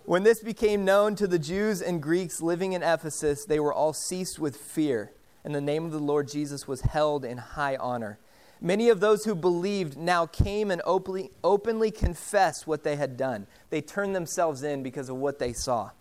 when 0.10 0.24
this 0.24 0.40
became 0.40 0.84
known 0.84 1.14
to 1.14 1.28
the 1.28 1.38
Jews 1.38 1.84
and 1.84 2.02
Greeks 2.02 2.42
living 2.42 2.74
in 2.74 2.82
Ephesus, 2.82 3.46
they 3.46 3.60
were 3.60 3.72
all 3.72 3.94
seized 3.94 4.40
with 4.40 4.58
fear, 4.58 5.12
and 5.44 5.54
the 5.54 5.62
name 5.62 5.86
of 5.86 5.92
the 5.92 6.00
Lord 6.00 6.28
Jesus 6.28 6.68
was 6.68 6.82
held 6.82 7.24
in 7.24 7.38
high 7.38 7.76
honor. 7.76 8.18
Many 8.60 8.90
of 8.90 9.02
those 9.02 9.26
who 9.26 9.36
believed 9.36 10.00
now 10.00 10.26
came 10.26 10.72
and 10.72 10.82
openly, 10.84 11.30
openly 11.44 11.92
confessed 11.92 12.66
what 12.66 12.82
they 12.84 12.96
had 12.96 13.18
done. 13.18 13.46
They 13.70 13.82
turned 13.82 14.16
themselves 14.16 14.64
in 14.64 14.82
because 14.82 15.10
of 15.10 15.18
what 15.18 15.38
they 15.38 15.54
saw. 15.54 15.92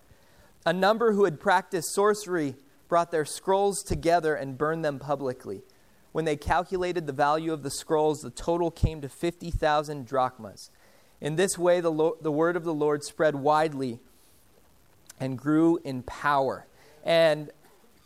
A 0.65 0.73
number 0.73 1.13
who 1.13 1.25
had 1.25 1.39
practiced 1.39 1.93
sorcery 1.93 2.55
brought 2.89 3.11
their 3.11 3.27
scrolls 3.27 3.83
together 3.83 4.35
and 4.35 4.57
burned 4.57 4.87
them 4.87 4.99
publicly. 4.99 5.65
When 6.13 6.25
they 6.25 6.37
calculated 6.37 7.07
the 7.07 7.13
value 7.13 7.53
of 7.53 7.63
the 7.63 7.71
scrolls, 7.71 8.23
the 8.23 8.31
total 8.31 8.71
came 8.71 9.03
to 9.03 9.09
50,000 9.11 10.07
drachmas. 10.07 10.71
In 11.21 11.37
this 11.37 11.59
way, 11.59 11.81
the, 11.81 11.91
Lo- 11.91 12.17
the 12.21 12.33
word 12.33 12.57
of 12.57 12.65
the 12.65 12.75
Lord 12.75 13.03
spread 13.03 13.35
widely 13.35 13.99
and 15.19 15.37
grew 15.37 15.79
in 15.85 16.03
power. 16.03 16.67
And, 17.05 17.51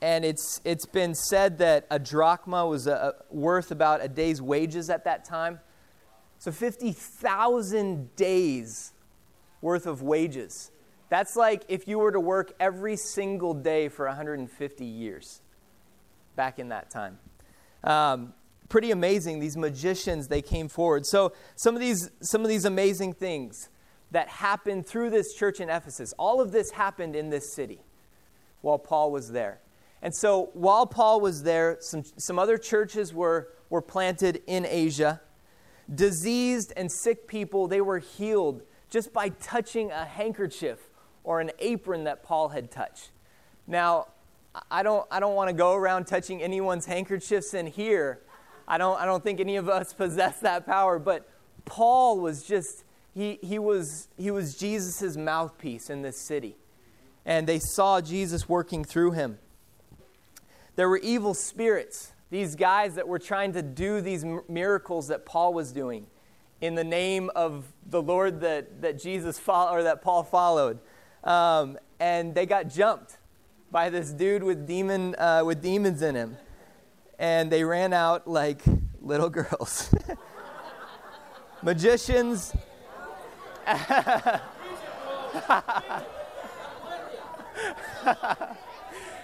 and 0.01 0.25
it's, 0.25 0.61
it's 0.65 0.87
been 0.87 1.15
said 1.15 1.59
that 1.59 1.87
a 1.91 1.99
drachma 1.99 2.67
was 2.67 2.87
a, 2.87 3.15
a, 3.31 3.35
worth 3.35 3.71
about 3.71 4.03
a 4.03 4.09
day's 4.09 4.41
wages 4.41 4.89
at 4.89 5.05
that 5.05 5.25
time. 5.25 5.61
So 6.39 6.51
50,000 6.51 8.17
days 8.17 8.93
worth 9.61 9.87
of 9.87 10.03
wages 10.03 10.73
That's 11.09 11.37
like 11.37 11.65
if 11.69 11.87
you 11.87 11.99
were 11.99 12.11
to 12.11 12.19
work 12.19 12.55
every 12.59 12.97
single 12.97 13.53
day 13.53 13.89
for 13.89 14.07
150 14.07 14.85
years 14.85 15.43
back 16.37 16.59
in 16.59 16.71
that 16.71 16.91
time. 16.91 17.19
Um, 17.85 18.33
pretty 18.73 18.91
amazing. 18.91 19.39
These 19.39 19.59
magicians, 19.59 20.29
they 20.29 20.41
came 20.41 20.67
forward. 20.67 21.05
So 21.05 21.35
some 21.57 21.75
of 21.75 21.81
these, 21.83 22.11
some 22.23 22.41
of 22.41 22.49
these 22.49 22.65
amazing 22.65 23.13
things 23.13 23.69
that 24.13 24.29
happened 24.29 24.87
through 24.87 25.11
this 25.11 25.35
church 25.35 25.61
in 25.61 25.69
Ephesus, 25.69 26.15
all 26.19 26.41
of 26.41 26.53
this 26.53 26.71
happened 26.71 27.15
in 27.15 27.29
this 27.29 27.53
city 27.53 27.83
while 28.63 28.79
Paul 28.79 29.13
was 29.13 29.33
there. 29.33 29.61
And 30.01 30.15
so 30.15 30.49
while 30.55 30.87
Paul 30.87 31.21
was 31.21 31.43
there, 31.43 31.77
some, 31.81 32.03
some 32.17 32.39
other 32.39 32.57
churches 32.57 33.13
were, 33.13 33.51
were 33.69 33.83
planted 33.83 34.41
in 34.47 34.65
Asia. 34.65 35.21
Diseased 35.95 36.73
and 36.75 36.91
sick 36.91 37.29
people, 37.29 37.69
they 37.69 37.83
were 37.83 37.99
healed 37.99 38.63
just 38.89 39.13
by 39.13 39.29
touching 39.29 39.91
a 39.91 40.07
handkerchief 40.07 40.79
or 41.25 41.41
an 41.43 41.51
apron 41.59 42.05
that 42.05 42.23
Paul 42.23 42.49
had 42.49 42.71
touched. 42.71 43.11
Now, 43.67 44.07
I 44.71 44.83
don't, 44.83 45.07
I 45.11 45.21
don't 45.21 45.35
want 45.35 45.49
to 45.51 45.55
go 45.55 45.75
around 45.75 46.07
touching 46.07 46.43
anyone's 46.43 46.87
handkerchiefs 46.87 47.53
in 47.53 47.67
here. 47.67 48.23
I 48.73 48.79
don't, 48.79 48.99
I 48.99 49.05
don't 49.05 49.23
think 49.23 49.39
any 49.39 49.57
of 49.57 49.69
us 49.69 49.93
possess 50.05 50.41
that 50.41 50.65
power, 50.65 50.99
but 50.99 51.29
Paul 51.67 52.19
was 52.19 52.43
just, 52.43 52.85
he, 53.15 53.39
he 53.43 53.59
was, 53.59 54.09
he 54.17 54.31
was 54.31 54.57
Jesus' 54.57 55.15
mouthpiece 55.15 55.91
in 55.91 56.01
this 56.01 56.19
city. 56.19 56.57
And 57.27 57.47
they 57.47 57.59
saw 57.59 58.01
Jesus 58.01 58.49
working 58.49 58.83
through 58.83 59.13
him. 59.13 59.39
There 60.75 60.89
were 60.89 60.99
evil 60.99 61.35
spirits, 61.35 62.15
these 62.31 62.57
guys 62.57 62.95
that 62.95 63.07
were 63.07 63.19
trying 63.19 63.53
to 63.53 63.63
do 63.63 64.01
these 64.01 64.25
miracles 64.49 65.09
that 65.09 65.27
Paul 65.27 65.53
was 65.53 65.71
doing 65.71 66.07
in 66.63 66.75
the 66.75 66.83
name 66.83 67.31
of 67.37 67.67
the 67.85 68.01
Lord 68.01 68.41
that, 68.41 68.81
that 68.81 68.99
Jesus 68.99 69.39
followed, 69.39 69.75
or 69.75 69.83
that 69.83 70.01
Paul 70.01 70.23
followed. 70.23 70.79
Um, 71.25 71.79
and 72.01 72.35
they 72.35 72.47
got 72.47 72.69
jumped 72.71 73.19
by 73.71 73.91
this 73.91 74.13
dude 74.13 74.43
with 74.43 74.67
demon 74.67 75.15
uh, 75.17 75.43
with 75.45 75.61
demons 75.61 76.01
in 76.01 76.15
him, 76.15 76.39
and 77.23 77.51
they 77.53 77.63
ran 77.63 77.93
out 77.93 78.27
like 78.27 78.61
little 79.01 79.31
girls. 79.31 79.95
Magicians. 81.63 82.53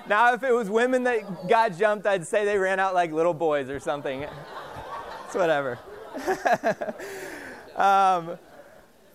now, 0.09 0.33
if 0.33 0.45
it 0.45 0.53
was 0.53 0.71
women 0.71 1.03
that 1.03 1.49
got 1.49 1.77
jumped, 1.77 2.07
I'd 2.07 2.25
say 2.25 2.45
they 2.45 2.57
ran 2.57 2.79
out 2.79 2.95
like 2.95 3.11
little 3.11 3.35
boys 3.35 3.69
or 3.69 3.81
something. 3.81 4.25
it's 5.27 5.35
whatever. 5.35 5.81
um, 7.75 8.39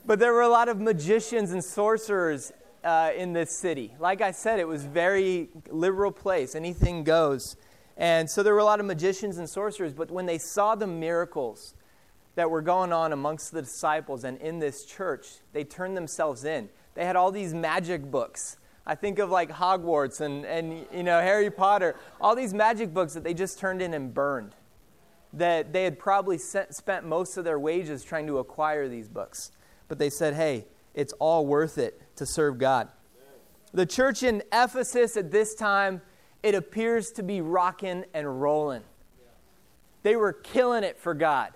but 0.05 0.19
there 0.19 0.33
were 0.33 0.41
a 0.41 0.49
lot 0.49 0.67
of 0.67 0.81
magicians 0.81 1.53
and 1.53 1.63
sorcerers 1.63 2.51
uh, 2.83 3.11
in 3.15 3.31
this 3.31 3.57
city. 3.57 3.93
Like 3.97 4.19
I 4.19 4.31
said, 4.31 4.59
it 4.59 4.67
was 4.67 4.83
very 4.83 5.47
liberal 5.69 6.11
place. 6.11 6.53
Anything 6.53 7.05
goes. 7.05 7.55
And 7.97 8.29
so 8.29 8.41
there 8.41 8.53
were 8.53 8.59
a 8.59 8.65
lot 8.65 8.79
of 8.79 8.85
magicians 8.85 9.37
and 9.37 9.49
sorcerers, 9.49 9.93
but 9.93 10.09
when 10.09 10.25
they 10.25 10.37
saw 10.37 10.75
the 10.75 10.87
miracles 10.87 11.75
that 12.35 12.49
were 12.49 12.61
going 12.61 12.91
on 12.91 13.13
amongst 13.13 13.51
the 13.51 13.61
disciples 13.61 14.23
and 14.23 14.37
in 14.39 14.59
this 14.59 14.85
church, 14.85 15.27
they 15.51 15.63
turned 15.63 15.95
themselves 15.95 16.43
in. 16.43 16.69
They 16.95 17.05
had 17.05 17.15
all 17.15 17.31
these 17.31 17.53
magic 17.53 18.03
books. 18.03 18.57
I 18.85 18.95
think 18.95 19.19
of 19.19 19.29
like 19.29 19.49
Hogwarts 19.49 20.21
and, 20.21 20.45
and 20.45 20.85
you 20.93 21.03
know 21.03 21.21
Harry 21.21 21.49
Potter, 21.49 21.95
all 22.19 22.35
these 22.35 22.53
magic 22.53 22.93
books 22.93 23.13
that 23.13 23.23
they 23.23 23.33
just 23.33 23.59
turned 23.59 23.81
in 23.81 23.93
and 23.93 24.13
burned. 24.13 24.55
That 25.33 25.73
they 25.73 25.83
had 25.83 25.97
probably 25.97 26.37
spent 26.37 27.05
most 27.05 27.37
of 27.37 27.43
their 27.43 27.59
wages 27.59 28.03
trying 28.03 28.27
to 28.27 28.37
acquire 28.37 28.87
these 28.87 29.07
books. 29.07 29.51
But 29.87 29.97
they 29.97 30.09
said, 30.09 30.35
hey, 30.35 30.65
it's 30.93 31.13
all 31.13 31.45
worth 31.45 31.77
it 31.77 32.01
to 32.17 32.25
serve 32.25 32.57
God. 32.57 32.89
The 33.73 33.87
church 33.87 34.21
in 34.21 34.43
Ephesus 34.51 35.17
at 35.17 35.31
this 35.31 35.55
time, 35.55 36.01
it 36.43 36.53
appears 36.53 37.11
to 37.11 37.23
be 37.23 37.41
rocking 37.41 38.03
and 38.13 38.41
rolling. 38.41 38.83
They 40.03 40.15
were 40.17 40.33
killing 40.33 40.83
it 40.83 40.97
for 40.97 41.13
God. 41.13 41.53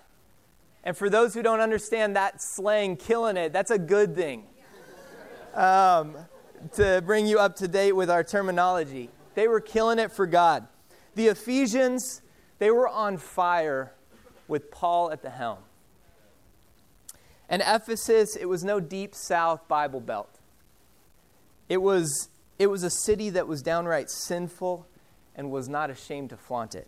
And 0.84 0.96
for 0.96 1.10
those 1.10 1.34
who 1.34 1.44
don't 1.44 1.60
understand 1.60 2.15
that 2.15 2.41
slang, 2.41 2.96
killing 2.96 3.36
it, 3.36 3.51
that's 3.51 3.72
a 3.72 3.77
good 3.77 4.15
thing. 4.15 4.46
Um, 5.53 6.15
to 6.75 7.03
bring 7.06 7.27
you 7.27 7.39
up 7.39 7.58
to 7.58 7.67
date 7.67 7.91
with 7.91 8.10
our 8.10 8.24
terminology, 8.24 9.10
they 9.36 9.48
were 9.48 9.60
killing 9.60 10.00
it 10.00 10.12
for 10.12 10.25
God. 10.25 10.65
The 11.15 11.27
Ephesians, 11.27 12.22
they 12.60 12.72
were 12.72 12.88
on 12.88 13.17
fire 13.17 13.94
with 14.48 14.72
Paul 14.72 15.12
at 15.12 15.22
the 15.22 15.29
helm. 15.29 15.60
And 17.50 17.62
Ephesus, 17.65 18.36
it 18.36 18.46
was 18.46 18.63
no 18.63 18.79
deep 18.79 19.13
south 19.13 19.67
Bible 19.67 20.00
belt. 20.00 20.39
It 21.70 21.82
was, 21.82 22.29
it 22.59 22.67
was 22.67 22.83
a 22.83 22.89
city 22.89 23.29
that 23.31 23.47
was 23.47 23.61
downright 23.61 24.09
sinful 24.09 24.87
and 25.35 25.51
was 25.51 25.69
not 25.69 25.89
ashamed 25.89 26.31
to 26.31 26.37
flaunt 26.37 26.75
it. 26.75 26.87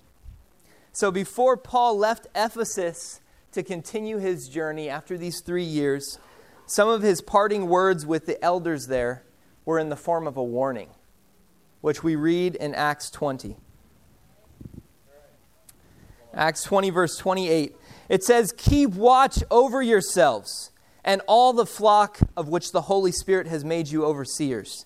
So 0.91 1.11
before 1.11 1.55
Paul 1.55 1.97
left 1.97 2.27
Ephesus 2.35 3.21
to 3.51 3.63
continue 3.63 4.17
his 4.17 4.49
journey 4.49 4.89
after 4.89 5.17
these 5.17 5.41
three 5.41 5.63
years, 5.63 6.19
some 6.65 6.89
of 6.89 7.01
his 7.01 7.21
parting 7.21 7.67
words 7.67 8.05
with 8.05 8.25
the 8.25 8.43
elders 8.43 8.87
there 8.87 9.23
were 9.65 9.79
in 9.79 9.89
the 9.89 9.95
form 9.95 10.27
of 10.27 10.37
a 10.37 10.43
warning, 10.43 10.89
which 11.81 12.03
we 12.03 12.15
read 12.15 12.55
in 12.55 12.73
Acts 12.73 13.09
20. 13.11 13.57
Acts 16.33 16.63
20, 16.63 16.89
verse 16.89 17.17
28. 17.17 17.75
It 18.07 18.23
says, 18.23 18.53
Keep 18.55 18.91
watch 18.91 19.43
over 19.49 19.81
yourselves 19.81 20.71
and 21.03 21.21
all 21.27 21.53
the 21.53 21.65
flock 21.65 22.19
of 22.35 22.49
which 22.49 22.71
the 22.71 22.81
Holy 22.81 23.11
Spirit 23.11 23.47
has 23.47 23.63
made 23.63 23.87
you 23.87 24.05
overseers. 24.05 24.85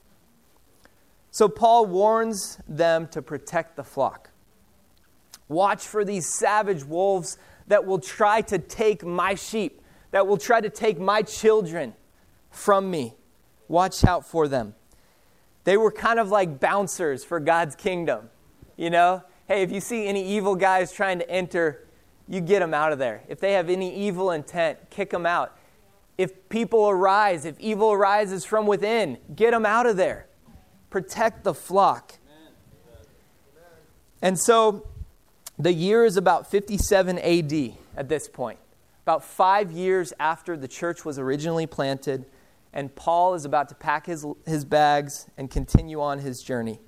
So 1.31 1.47
Paul 1.47 1.85
warns 1.85 2.59
them 2.67 3.07
to 3.07 3.21
protect 3.21 3.77
the 3.77 3.83
flock. 3.83 4.29
Watch 5.47 5.87
for 5.87 6.03
these 6.03 6.27
savage 6.27 6.83
wolves 6.83 7.37
that 7.67 7.85
will 7.85 7.99
try 7.99 8.41
to 8.41 8.57
take 8.59 9.03
my 9.03 9.35
sheep, 9.35 9.81
that 10.11 10.27
will 10.27 10.37
try 10.37 10.59
to 10.59 10.69
take 10.69 10.99
my 10.99 11.21
children 11.21 11.93
from 12.49 12.91
me. 12.91 13.15
Watch 13.69 14.03
out 14.03 14.25
for 14.25 14.49
them. 14.49 14.75
They 15.63 15.77
were 15.77 15.91
kind 15.91 16.19
of 16.19 16.29
like 16.29 16.59
bouncers 16.59 17.23
for 17.23 17.39
God's 17.39 17.75
kingdom. 17.75 18.29
You 18.75 18.89
know, 18.89 19.23
hey, 19.47 19.61
if 19.61 19.71
you 19.71 19.79
see 19.79 20.07
any 20.07 20.25
evil 20.35 20.55
guys 20.55 20.91
trying 20.91 21.19
to 21.19 21.29
enter, 21.29 21.87
you 22.27 22.41
get 22.41 22.59
them 22.59 22.73
out 22.73 22.91
of 22.91 22.99
there. 22.99 23.23
If 23.29 23.39
they 23.39 23.53
have 23.53 23.69
any 23.69 23.95
evil 23.95 24.31
intent, 24.31 24.89
kick 24.89 25.11
them 25.11 25.25
out. 25.25 25.57
If 26.17 26.49
people 26.49 26.89
arise, 26.89 27.45
if 27.45 27.57
evil 27.59 27.91
arises 27.91 28.43
from 28.43 28.65
within, 28.65 29.17
get 29.33 29.51
them 29.51 29.65
out 29.65 29.85
of 29.85 29.95
there. 29.95 30.27
Protect 30.91 31.43
the 31.43 31.55
flock. 31.55 32.19
And 34.21 34.37
so 34.37 34.85
the 35.57 35.73
year 35.73 36.05
is 36.05 36.17
about 36.17 36.49
57 36.51 37.17
AD 37.17 37.73
at 37.97 38.07
this 38.07 38.27
point, 38.27 38.59
about 39.03 39.23
five 39.23 39.71
years 39.71 40.13
after 40.19 40.55
the 40.55 40.67
church 40.67 41.03
was 41.03 41.17
originally 41.17 41.65
planted, 41.65 42.25
and 42.73 42.93
Paul 42.95 43.33
is 43.33 43.45
about 43.45 43.69
to 43.69 43.75
pack 43.75 44.05
his, 44.05 44.25
his 44.45 44.63
bags 44.63 45.27
and 45.37 45.49
continue 45.49 45.99
on 45.99 46.19
his 46.19 46.41
journey. 46.41 46.79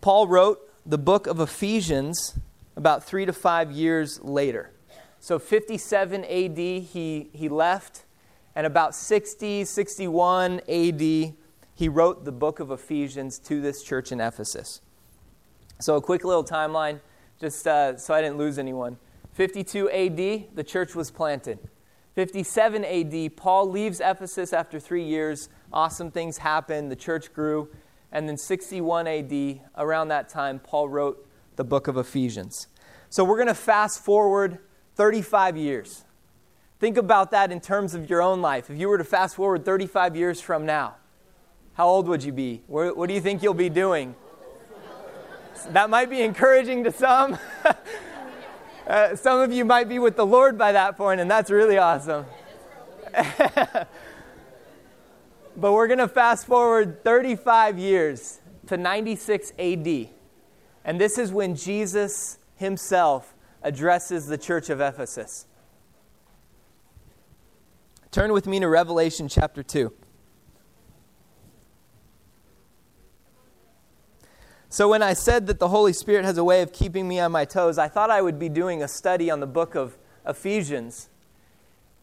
Paul 0.00 0.28
wrote 0.28 0.60
the 0.84 0.98
book 0.98 1.26
of 1.26 1.40
Ephesians 1.40 2.38
about 2.76 3.04
three 3.04 3.26
to 3.26 3.32
five 3.32 3.70
years 3.70 4.20
later. 4.22 4.70
So 5.18 5.38
57 5.38 6.24
AD, 6.24 6.58
he, 6.58 7.28
he 7.32 7.48
left, 7.48 8.04
and 8.54 8.66
about 8.66 8.94
60, 8.94 9.64
61 9.64 10.60
AD, 10.68 11.34
he 11.80 11.88
wrote 11.88 12.26
the 12.26 12.32
book 12.32 12.60
of 12.60 12.70
Ephesians 12.70 13.38
to 13.38 13.58
this 13.62 13.82
church 13.82 14.12
in 14.12 14.20
Ephesus. 14.20 14.82
So, 15.78 15.96
a 15.96 16.02
quick 16.02 16.24
little 16.24 16.44
timeline, 16.44 17.00
just 17.40 17.66
uh, 17.66 17.96
so 17.96 18.12
I 18.12 18.20
didn't 18.20 18.36
lose 18.36 18.58
anyone. 18.58 18.98
52 19.32 19.88
AD, 19.88 20.54
the 20.54 20.62
church 20.62 20.94
was 20.94 21.10
planted. 21.10 21.58
57 22.16 22.84
AD, 22.84 23.34
Paul 23.34 23.70
leaves 23.70 23.98
Ephesus 23.98 24.52
after 24.52 24.78
three 24.78 25.04
years. 25.04 25.48
Awesome 25.72 26.10
things 26.10 26.36
happen. 26.36 26.90
The 26.90 26.96
church 26.96 27.32
grew. 27.32 27.70
And 28.12 28.28
then 28.28 28.36
61 28.36 29.06
AD, 29.06 29.60
around 29.78 30.08
that 30.08 30.28
time, 30.28 30.58
Paul 30.58 30.90
wrote 30.90 31.26
the 31.56 31.64
book 31.64 31.88
of 31.88 31.96
Ephesians. 31.96 32.66
So 33.08 33.24
we're 33.24 33.38
going 33.38 33.48
to 33.48 33.54
fast 33.54 34.04
forward 34.04 34.58
35 34.96 35.56
years. 35.56 36.04
Think 36.78 36.98
about 36.98 37.30
that 37.30 37.50
in 37.50 37.58
terms 37.58 37.94
of 37.94 38.10
your 38.10 38.20
own 38.20 38.42
life. 38.42 38.68
If 38.68 38.78
you 38.78 38.86
were 38.90 38.98
to 38.98 39.04
fast 39.04 39.36
forward 39.36 39.64
35 39.64 40.14
years 40.14 40.42
from 40.42 40.66
now, 40.66 40.96
How 41.74 41.86
old 41.86 42.08
would 42.08 42.22
you 42.22 42.32
be? 42.32 42.62
What, 42.66 43.08
do 43.08 43.14
you 43.14 43.20
think 43.20 43.42
you'll 43.42 43.54
be 43.54 43.68
doing? 43.68 44.14
That 45.70 45.90
might 45.90 46.10
be 46.10 46.22
encouraging 46.22 46.84
to 46.84 46.92
some. 46.92 47.38
uh, 48.86 49.16
some 49.16 49.40
of 49.40 49.52
you 49.52 49.64
might 49.64 49.88
be 49.88 49.98
with 49.98 50.16
the 50.16 50.26
Lord 50.26 50.58
by 50.58 50.72
that 50.72 50.96
point, 50.96 51.20
and 51.20 51.30
that's 51.30 51.50
really 51.50 51.78
awesome. 51.78 52.26
but 53.14 53.86
we're 55.56 55.86
going 55.86 55.98
to 55.98 56.08
fast 56.08 56.46
forward 56.46 57.04
35 57.04 57.78
years 57.78 58.40
to 58.66 58.76
96 58.76 59.52
AD. 59.58 60.08
And 60.84 61.00
this 61.00 61.18
is 61.18 61.32
when 61.32 61.54
Jesus 61.54 62.38
himself 62.56 63.34
addresses 63.62 64.26
the 64.26 64.38
church 64.38 64.70
of 64.70 64.80
Ephesus. 64.80 65.46
Turn 68.10 68.32
with 68.32 68.46
me 68.46 68.58
to 68.60 68.68
Revelation 68.68 69.28
chapter 69.28 69.62
2. 69.62 69.92
So, 74.72 74.88
when 74.88 75.02
I 75.02 75.14
said 75.14 75.48
that 75.48 75.58
the 75.58 75.66
Holy 75.66 75.92
Spirit 75.92 76.24
has 76.24 76.38
a 76.38 76.44
way 76.44 76.62
of 76.62 76.72
keeping 76.72 77.08
me 77.08 77.18
on 77.18 77.32
my 77.32 77.44
toes, 77.44 77.76
I 77.76 77.88
thought 77.88 78.08
I 78.08 78.22
would 78.22 78.38
be 78.38 78.48
doing 78.48 78.84
a 78.84 78.86
study 78.86 79.28
on 79.28 79.40
the 79.40 79.46
book 79.48 79.74
of 79.74 79.98
Ephesians. 80.24 81.08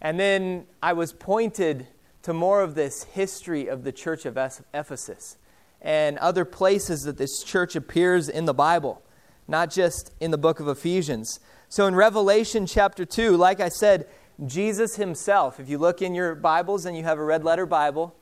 And 0.02 0.20
then 0.20 0.66
I 0.84 0.92
was 0.92 1.14
pointed 1.14 1.88
to 2.24 2.34
more 2.34 2.62
of 2.62 2.76
this 2.76 3.04
history 3.04 3.68
of 3.68 3.86
the 3.86 3.94
church 3.94 4.26
of 4.26 4.38
Ephesus 4.74 5.38
and 5.82 6.18
other 6.18 6.44
places 6.44 7.04
that 7.04 7.18
this 7.18 7.42
church 7.42 7.74
appears 7.78 8.28
in 8.28 8.44
the 8.44 8.54
Bible, 8.54 9.02
not 9.48 9.72
just 9.72 10.12
in 10.20 10.32
the 10.32 10.38
book 10.38 10.60
of 10.60 10.68
Ephesians. 10.68 11.40
So, 11.70 11.88
in 11.88 11.96
Revelation 11.96 12.66
chapter 12.66 13.06
2, 13.06 13.38
like 13.38 13.62
I 13.62 13.70
said, 13.70 14.10
Jesus 14.46 14.98
himself, 14.98 15.58
if 15.62 15.70
you 15.70 15.78
look 15.78 16.02
in 16.02 16.14
your 16.14 16.36
Bibles 16.36 16.86
and 16.86 16.98
you 16.98 17.04
have 17.06 17.18
a 17.18 17.24
red 17.24 17.46
letter 17.46 17.66
Bible, 17.66 18.14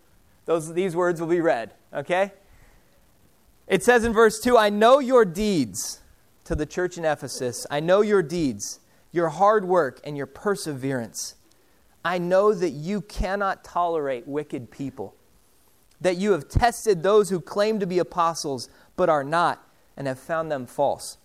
those, 0.45 0.71
these 0.71 0.95
words 0.95 1.19
will 1.19 1.29
be 1.29 1.41
red, 1.41 1.73
okay? 1.91 2.31
It 3.67 3.83
says 3.83 4.03
in 4.03 4.13
verse 4.13 4.39
2 4.39 4.57
I 4.57 4.69
know 4.69 4.99
your 4.99 5.25
deeds 5.25 6.01
to 6.45 6.55
the 6.55 6.65
church 6.65 6.97
in 6.97 7.05
Ephesus. 7.05 7.65
I 7.69 7.79
know 7.79 8.01
your 8.01 8.21
deeds, 8.21 8.79
your 9.11 9.29
hard 9.29 9.65
work, 9.65 9.99
and 10.03 10.15
your 10.15 10.27
perseverance. 10.27 11.35
I 12.03 12.19
know 12.19 12.53
that 12.53 12.69
you 12.69 13.01
cannot 13.01 13.63
tolerate 13.63 14.27
wicked 14.27 14.69
people, 14.69 15.15
that 15.99 16.17
you 16.17 16.33
have 16.33 16.47
tested 16.47 17.01
those 17.01 17.31
who 17.31 17.41
claim 17.41 17.79
to 17.79 17.87
be 17.87 17.97
apostles 17.97 18.69
but 18.95 19.09
are 19.09 19.23
not, 19.23 19.67
and 19.97 20.07
have 20.07 20.19
found 20.19 20.51
them 20.51 20.67
false. 20.67 21.17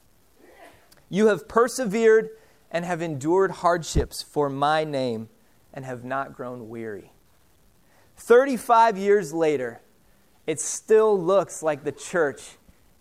You 1.11 1.27
have 1.27 1.49
persevered 1.49 2.31
and 2.71 2.85
have 2.85 3.03
endured 3.03 3.51
hardships 3.51 4.23
for 4.23 4.49
my 4.49 4.85
name 4.85 5.29
and 5.75 5.85
have 5.85 6.05
not 6.05 6.35
grown 6.35 6.69
weary. 6.69 7.13
35 8.17 8.97
years 8.97 9.33
later, 9.33 9.83
it 10.51 10.59
still 10.59 11.17
looks 11.17 11.63
like 11.63 11.85
the 11.85 11.93
church 11.93 12.43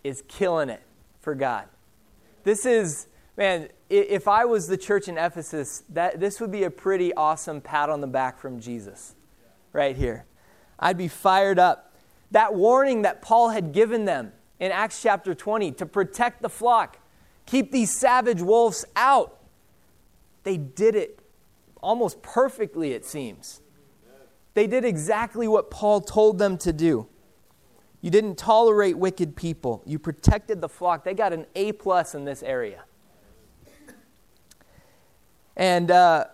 is 0.03 0.23
killing 0.27 0.69
it 0.69 0.83
for 1.19 1.33
God. 1.33 1.65
This 2.43 2.63
is, 2.63 3.07
man, 3.37 3.69
if 3.89 4.27
I 4.27 4.45
was 4.45 4.67
the 4.67 4.77
church 4.77 5.07
in 5.07 5.17
Ephesus, 5.17 5.81
that, 5.89 6.19
this 6.19 6.39
would 6.39 6.51
be 6.51 6.61
a 6.61 6.69
pretty 6.69 7.11
awesome 7.15 7.59
pat 7.59 7.89
on 7.89 8.01
the 8.01 8.07
back 8.07 8.37
from 8.37 8.59
Jesus 8.59 9.15
right 9.73 9.95
here. 9.95 10.25
I'd 10.77 10.95
be 10.95 11.07
fired 11.07 11.57
up. 11.57 11.95
That 12.29 12.53
warning 12.53 13.01
that 13.01 13.23
Paul 13.23 13.49
had 13.49 13.71
given 13.71 14.05
them 14.05 14.31
in 14.59 14.71
Acts 14.71 15.01
chapter 15.01 15.33
20 15.33 15.71
to 15.71 15.87
protect 15.87 16.43
the 16.43 16.49
flock, 16.49 16.99
keep 17.47 17.71
these 17.71 17.91
savage 17.91 18.43
wolves 18.43 18.85
out, 18.95 19.39
they 20.43 20.55
did 20.55 20.93
it 20.93 21.19
almost 21.81 22.21
perfectly, 22.21 22.91
it 22.91 23.05
seems. 23.05 23.61
They 24.53 24.67
did 24.67 24.85
exactly 24.85 25.47
what 25.47 25.71
Paul 25.71 25.99
told 25.99 26.37
them 26.37 26.55
to 26.59 26.71
do. 26.71 27.07
You 28.01 28.09
didn't 28.09 28.37
tolerate 28.37 28.97
wicked 28.97 29.35
people. 29.35 29.83
You 29.85 29.99
protected 29.99 30.61
the 30.61 30.69
flock. 30.69 31.03
They 31.03 31.13
got 31.13 31.33
an 31.33 31.45
A 31.55 31.73
plus 31.73 32.15
in 32.15 32.25
this 32.25 32.41
area. 32.43 32.83
And 35.57 35.91
uh, 35.91 36.25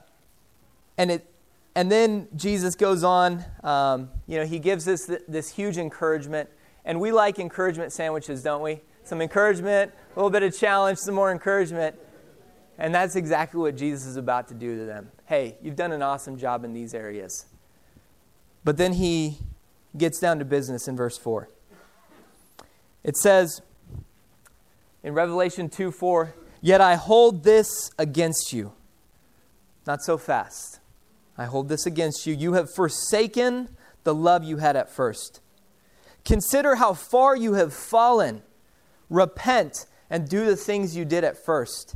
and 0.98 1.10
it 1.10 1.28
and 1.76 1.92
then 1.92 2.28
Jesus 2.36 2.76
goes 2.76 3.04
on. 3.04 3.44
Um, 3.64 4.10
you 4.28 4.38
know, 4.38 4.46
he 4.46 4.60
gives 4.60 4.88
us 4.88 5.06
this, 5.06 5.22
this 5.28 5.50
huge 5.50 5.78
encouragement, 5.78 6.50
and 6.86 7.00
we 7.00 7.12
like 7.12 7.40
encouragement 7.40 7.92
sandwiches, 7.92 8.44
don't 8.44 8.62
we? 8.62 8.82
Some 9.04 9.22
encouragement, 9.22 9.92
a 9.92 10.16
little 10.16 10.30
bit 10.30 10.44
of 10.44 10.58
challenge, 10.58 11.00
some 11.00 11.16
more 11.16 11.32
encouragement. 11.32 11.96
And 12.78 12.94
that's 12.94 13.16
exactly 13.16 13.60
what 13.60 13.76
Jesus 13.76 14.06
is 14.06 14.18
about 14.18 14.48
to 14.50 14.54
do 14.54 14.78
to 14.78 14.86
them. 14.86 15.12
Hey, 15.26 15.58
you've 15.62 15.76
done 15.76 15.92
an 15.92 16.02
awesome 16.02 16.38
job 16.38 16.64
in 16.64 16.74
these 16.74 16.94
areas. 16.94 17.46
But 18.64 18.78
then 18.78 18.94
he 18.94 19.38
gets 19.98 20.20
down 20.20 20.40
to 20.40 20.46
business 20.46 20.88
in 20.88 20.96
verse 20.96 21.18
4. 21.18 21.50
It 23.04 23.18
says 23.18 23.62
in 25.04 25.14
Revelation 25.14 25.70
2 25.70 25.92
4, 25.92 26.34
Yet 26.62 26.82
I 26.82 26.96
hold 26.96 27.44
this 27.44 27.92
against 28.00 28.52
you. 28.52 28.74
Not 29.86 30.02
so 30.02 30.18
fast. 30.18 30.80
I 31.38 31.46
hold 31.46 31.70
this 31.70 31.86
against 31.86 32.26
you. 32.26 32.34
You 32.34 32.54
have 32.54 32.74
forsaken 32.74 33.70
the 34.04 34.16
love 34.16 34.44
you 34.44 34.58
had 34.58 34.76
at 34.76 34.90
first. 34.90 35.42
Consider 36.24 36.76
how 36.76 36.94
far 36.94 37.36
you 37.36 37.54
have 37.54 37.74
fallen. 37.74 38.42
Repent 39.10 39.86
and 40.10 40.28
do 40.28 40.46
the 40.46 40.56
things 40.56 40.96
you 40.96 41.06
did 41.06 41.24
at 41.24 41.38
first. 41.38 41.96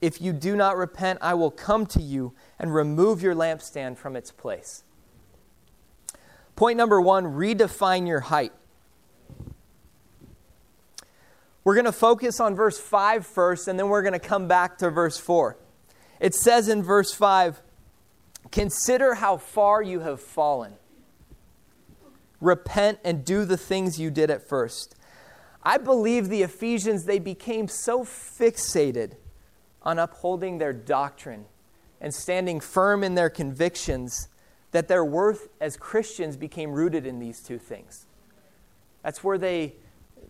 If 0.00 0.20
you 0.20 0.32
do 0.32 0.54
not 0.54 0.76
repent, 0.76 1.18
I 1.22 1.34
will 1.34 1.50
come 1.50 1.86
to 1.86 2.00
you 2.00 2.34
and 2.58 2.72
remove 2.72 3.22
your 3.22 3.34
lampstand 3.34 3.96
from 3.96 4.14
its 4.14 4.30
place. 4.30 4.84
Point 6.56 6.78
number 6.78 7.00
one 7.00 7.24
redefine 7.24 8.08
your 8.08 8.20
height. 8.20 8.52
We're 11.62 11.74
going 11.74 11.84
to 11.84 11.92
focus 11.92 12.40
on 12.40 12.54
verse 12.54 12.78
5 12.78 13.26
first, 13.26 13.68
and 13.68 13.78
then 13.78 13.88
we're 13.88 14.02
going 14.02 14.12
to 14.12 14.18
come 14.18 14.48
back 14.48 14.78
to 14.78 14.90
verse 14.90 15.18
4. 15.18 15.58
It 16.20 16.34
says 16.34 16.68
in 16.68 16.82
verse 16.82 17.12
5 17.12 17.60
Consider 18.52 19.14
how 19.14 19.36
far 19.36 19.82
you 19.82 20.00
have 20.00 20.20
fallen. 20.20 20.74
Repent 22.40 23.00
and 23.04 23.24
do 23.24 23.44
the 23.44 23.56
things 23.56 23.98
you 23.98 24.10
did 24.10 24.30
at 24.30 24.48
first. 24.48 24.94
I 25.62 25.78
believe 25.78 26.28
the 26.28 26.42
Ephesians, 26.42 27.04
they 27.04 27.18
became 27.18 27.66
so 27.66 28.04
fixated 28.04 29.16
on 29.82 29.98
upholding 29.98 30.58
their 30.58 30.72
doctrine 30.72 31.46
and 32.00 32.14
standing 32.14 32.60
firm 32.60 33.02
in 33.02 33.16
their 33.16 33.30
convictions 33.30 34.28
that 34.72 34.88
their 34.88 35.04
worth 35.04 35.48
as 35.60 35.76
Christians 35.76 36.36
became 36.36 36.72
rooted 36.72 37.06
in 37.06 37.18
these 37.18 37.40
two 37.40 37.58
things. 37.58 38.06
That's 39.02 39.22
where 39.22 39.38
they 39.38 39.74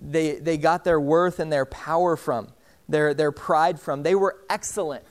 they, 0.01 0.37
they 0.37 0.59
got 0.59 0.85
their 0.85 1.01
worth 1.01 1.39
and 1.39 1.53
their 1.53 1.67
power 1.67 2.17
from, 2.17 2.49
their, 2.89 3.15
their 3.15 3.33
pride 3.33 3.81
from. 3.81 4.03
They 4.03 4.15
were 4.15 4.39
excellent 4.49 5.05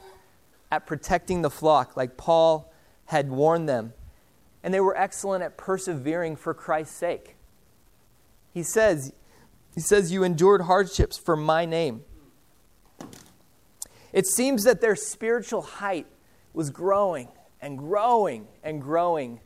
at 0.72 0.86
protecting 0.86 1.42
the 1.42 1.50
flock, 1.50 1.96
like 1.98 2.18
Paul 2.18 2.72
had 3.06 3.30
warned 3.30 3.70
them. 3.70 3.94
And 4.64 4.74
they 4.74 4.80
were 4.80 4.98
excellent 4.98 5.44
at 5.44 5.58
persevering 5.58 6.36
for 6.36 6.54
Christ's 6.54 6.96
sake. 6.96 7.36
He 8.54 8.64
says, 8.64 9.14
he 9.74 9.82
says, 9.82 10.12
You 10.12 10.24
endured 10.24 10.62
hardships 10.62 11.18
for 11.18 11.36
my 11.36 11.66
name. 11.66 12.04
It 14.12 14.26
seems 14.26 14.64
that 14.64 14.82
their 14.82 14.96
spiritual 14.96 15.62
height 15.62 16.08
was 16.54 16.70
growing 16.70 17.28
and 17.66 17.78
growing 17.78 18.48
and 18.64 18.82
growing 18.82 19.42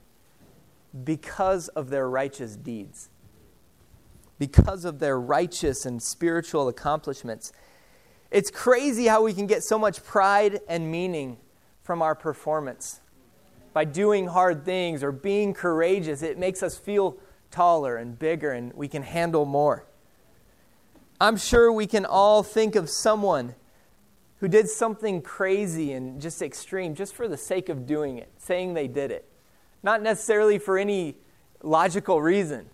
because 1.04 1.70
of 1.70 1.90
their 1.90 2.08
righteous 2.08 2.56
deeds 2.56 3.10
because 4.40 4.86
of 4.86 5.00
their 5.00 5.20
righteous 5.20 5.86
and 5.86 6.02
spiritual 6.02 6.70
accomplishments. 6.70 7.52
It's 8.32 8.50
crazy 8.50 9.06
how 9.06 9.22
we 9.22 9.34
can 9.34 9.46
get 9.46 9.64
so 9.64 9.78
much 9.78 10.04
pride 10.04 10.62
and 10.68 10.90
meaning 10.90 11.38
from 11.84 12.02
our 12.02 12.16
performance. 12.16 13.02
By 13.74 13.86
doing 13.86 14.28
hard 14.28 14.66
things 14.66 15.04
or 15.04 15.12
being 15.12 15.54
courageous, 15.54 16.24
it 16.24 16.40
makes 16.40 16.64
us 16.64 16.78
feel 16.78 17.18
taller 17.52 17.98
and 17.98 18.18
bigger 18.18 18.52
and 18.52 18.74
we 18.74 18.88
can 18.88 19.04
handle 19.04 19.46
more. 19.46 19.86
I'm 21.22 21.36
sure 21.36 21.72
we 21.72 21.86
can 21.86 22.06
all 22.06 22.42
think 22.44 22.76
of 22.76 22.90
someone 22.90 23.56
who 24.40 24.48
did 24.48 24.70
something 24.70 25.22
crazy 25.22 25.92
and 25.94 26.22
just 26.22 26.42
extreme 26.42 26.96
just 26.96 27.14
for 27.14 27.28
the 27.28 27.38
sake 27.38 27.70
of 27.70 27.86
doing 27.86 28.18
it, 28.18 28.32
saying 28.38 28.74
they 28.74 28.88
did 28.88 29.12
it. 29.12 29.26
Not 29.84 30.02
necessarily 30.02 30.58
for 30.58 30.78
any 30.78 31.18
logical 31.62 32.22
reason 32.22 32.70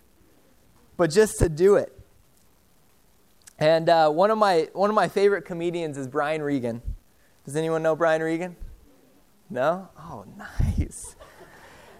but 0.97 1.11
just 1.11 1.39
to 1.39 1.49
do 1.49 1.75
it. 1.75 1.91
And 3.57 3.87
uh, 3.87 4.09
one, 4.09 4.31
of 4.31 4.37
my, 4.37 4.69
one 4.73 4.89
of 4.89 4.95
my 4.95 5.07
favorite 5.07 5.43
comedians 5.43 5.97
is 5.97 6.07
Brian 6.07 6.41
Regan. 6.41 6.81
Does 7.45 7.55
anyone 7.55 7.83
know 7.83 7.95
Brian 7.95 8.21
Regan? 8.21 8.55
No? 9.49 9.89
Oh, 9.97 10.25
nice. 10.37 11.15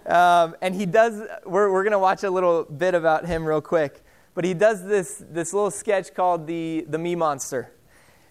Um, 0.04 0.54
and 0.60 0.74
he 0.74 0.86
does, 0.86 1.22
we're, 1.44 1.72
we're 1.72 1.82
going 1.82 1.92
to 1.92 1.98
watch 1.98 2.24
a 2.24 2.30
little 2.30 2.64
bit 2.64 2.94
about 2.94 3.26
him 3.26 3.44
real 3.44 3.60
quick. 3.60 4.02
But 4.34 4.44
he 4.44 4.54
does 4.54 4.84
this, 4.84 5.22
this 5.30 5.54
little 5.54 5.70
sketch 5.70 6.14
called 6.14 6.46
the, 6.46 6.84
the 6.88 6.98
Me 6.98 7.14
Monster. 7.14 7.72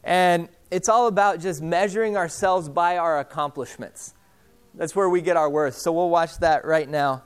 And 0.03 0.49
it's 0.71 0.89
all 0.89 1.07
about 1.07 1.39
just 1.39 1.61
measuring 1.61 2.17
ourselves 2.17 2.69
by 2.69 2.97
our 2.97 3.19
accomplishments. 3.19 4.13
That's 4.73 4.95
where 4.95 5.09
we 5.09 5.21
get 5.21 5.37
our 5.37 5.49
worth. 5.49 5.77
So 5.77 5.91
we'll 5.91 6.09
watch 6.09 6.37
that 6.39 6.65
right 6.65 6.89
now. 6.89 7.23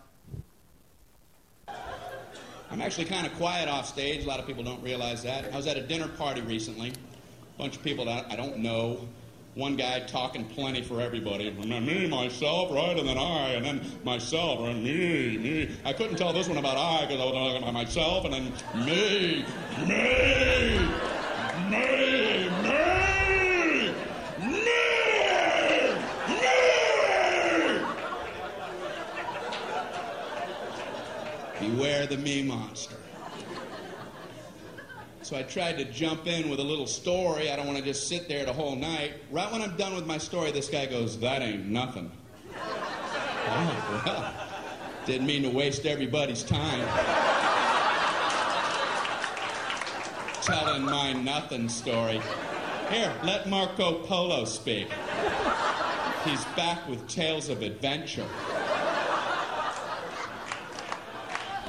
I'm 2.72 2.82
actually 2.82 3.06
kind 3.06 3.26
of 3.26 3.34
quiet 3.36 3.68
off 3.68 3.88
stage. 3.88 4.24
A 4.26 4.28
lot 4.28 4.40
of 4.40 4.46
people 4.46 4.64
don't 4.64 4.84
realize 4.84 5.24
that. 5.24 5.52
I 5.52 5.58
was 5.58 5.66
at 5.66 5.76
a 5.76 5.82
dinner 5.82 6.08
party 6.08 6.42
recently. 6.42 6.90
A 6.90 7.58
bunch 7.58 7.76
of 7.76 7.84
people 7.84 8.06
that 8.06 8.28
I 8.30 8.36
don't 8.36 8.60
know. 8.60 9.08
One 9.56 9.76
guy 9.76 10.02
talking 10.02 10.46
plenty 10.46 10.84
for 10.84 11.02
everybody. 11.02 11.50
Me, 11.50 12.08
myself, 12.08 12.72
right? 12.72 12.96
And 12.98 13.10
then 13.10 13.18
I, 13.18 13.54
and 13.54 13.66
then 13.66 13.82
myself, 14.04 14.60
and 14.60 14.84
me, 14.84 15.38
me. 15.40 15.76
I 15.84 15.92
couldn't 15.94 16.18
tell 16.18 16.32
this 16.32 16.48
one 16.48 16.58
about 16.60 16.78
I 16.78 17.08
because 17.08 17.20
I 17.20 17.26
was 17.26 17.34
talking 17.34 17.64
about 17.64 17.74
myself, 17.74 18.26
and 18.26 18.34
then 18.36 18.54
me, 18.86 19.44
me, 19.88 20.80
me, 21.70 22.39
Beware 31.80 32.08
the 32.08 32.18
me 32.18 32.44
monster. 32.44 32.98
So 35.22 35.38
I 35.38 35.44
tried 35.44 35.78
to 35.78 35.86
jump 35.86 36.28
in 36.28 36.50
with 36.50 36.60
a 36.60 36.64
little 36.64 36.86
story. 36.86 37.50
I 37.50 37.56
don't 37.56 37.68
want 37.68 37.78
to 37.78 37.84
just 37.86 38.10
sit 38.10 38.28
there 38.28 38.44
the 38.44 38.52
whole 38.52 38.76
night. 38.76 39.14
Right 39.32 39.50
when 39.50 39.62
I'm 39.62 39.78
done 39.78 39.96
with 39.96 40.06
my 40.06 40.18
story, 40.18 40.52
this 40.52 40.68
guy 40.68 40.88
goes, 40.88 41.18
That 41.22 41.42
ain't 41.42 41.68
nothing. 41.68 42.12
oh, 42.54 44.04
well, 44.06 44.34
didn't 45.06 45.26
mean 45.26 45.44
to 45.44 45.50
waste 45.50 45.86
everybody's 45.86 46.44
time. 46.44 46.86
Telling 50.42 50.84
my 50.84 51.14
nothing 51.14 51.70
story. 51.70 52.20
Here, 52.92 53.14
let 53.24 53.48
Marco 53.48 54.04
Polo 54.04 54.44
speak. 54.44 54.90
He's 56.26 56.44
back 56.58 56.86
with 56.90 57.08
tales 57.08 57.48
of 57.48 57.62
adventure. 57.62 58.28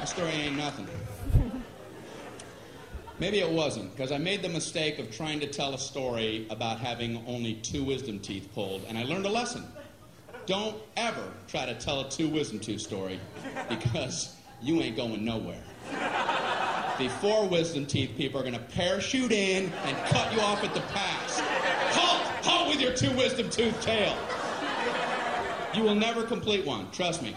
story 0.11 0.31
ain't 0.31 0.57
nothing. 0.57 0.87
Maybe 3.17 3.39
it 3.39 3.49
wasn't, 3.49 3.95
because 3.95 4.11
I 4.11 4.17
made 4.17 4.41
the 4.41 4.49
mistake 4.49 4.99
of 4.99 5.09
trying 5.09 5.39
to 5.39 5.47
tell 5.47 5.73
a 5.73 5.77
story 5.77 6.47
about 6.49 6.79
having 6.79 7.23
only 7.27 7.53
two 7.55 7.85
wisdom 7.85 8.19
teeth 8.19 8.49
pulled, 8.53 8.83
and 8.89 8.97
I 8.97 9.03
learned 9.03 9.25
a 9.25 9.29
lesson. 9.29 9.63
Don't 10.47 10.75
ever 10.97 11.31
try 11.47 11.65
to 11.65 11.75
tell 11.75 12.01
a 12.01 12.09
two 12.09 12.27
wisdom 12.27 12.59
tooth 12.59 12.81
story, 12.81 13.21
because 13.69 14.35
you 14.61 14.81
ain't 14.81 14.97
going 14.97 15.23
nowhere. 15.23 15.63
The 16.97 17.07
four 17.21 17.47
wisdom 17.47 17.85
teeth 17.85 18.11
people 18.17 18.37
are 18.37 18.43
going 18.43 18.53
to 18.53 18.59
parachute 18.59 19.31
in 19.31 19.71
and 19.71 19.97
cut 20.07 20.33
you 20.33 20.41
off 20.41 20.61
at 20.61 20.73
the 20.73 20.81
pass. 20.81 21.39
Halt! 21.95 22.45
Halt 22.45 22.67
with 22.67 22.81
your 22.81 22.93
two 22.93 23.15
wisdom 23.15 23.49
tooth 23.49 23.79
tale. 23.81 24.17
You 25.73 25.83
will 25.83 25.95
never 25.95 26.23
complete 26.23 26.65
one, 26.65 26.91
trust 26.91 27.21
me. 27.21 27.33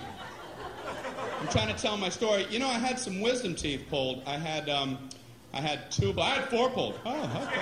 I'm 1.45 1.51
trying 1.51 1.69
to 1.69 1.83
tell 1.83 1.99
my 1.99 2.09
story. 2.09 2.47
You 2.49 2.59
know, 2.59 2.69
I 2.69 2.79
had 2.79 2.99
some 2.99 3.21
wisdom 3.21 3.55
teeth 3.55 3.85
pulled. 3.91 4.23
I 4.27 4.39
had 4.39 4.71
um, 4.71 5.11
I 5.53 5.61
had 5.61 5.91
two, 5.91 6.11
but 6.15 6.23
I 6.23 6.31
had 6.37 6.49
four 6.49 6.71
pulled. 6.71 6.99
Oh, 7.05 7.23
okay. 7.43 7.61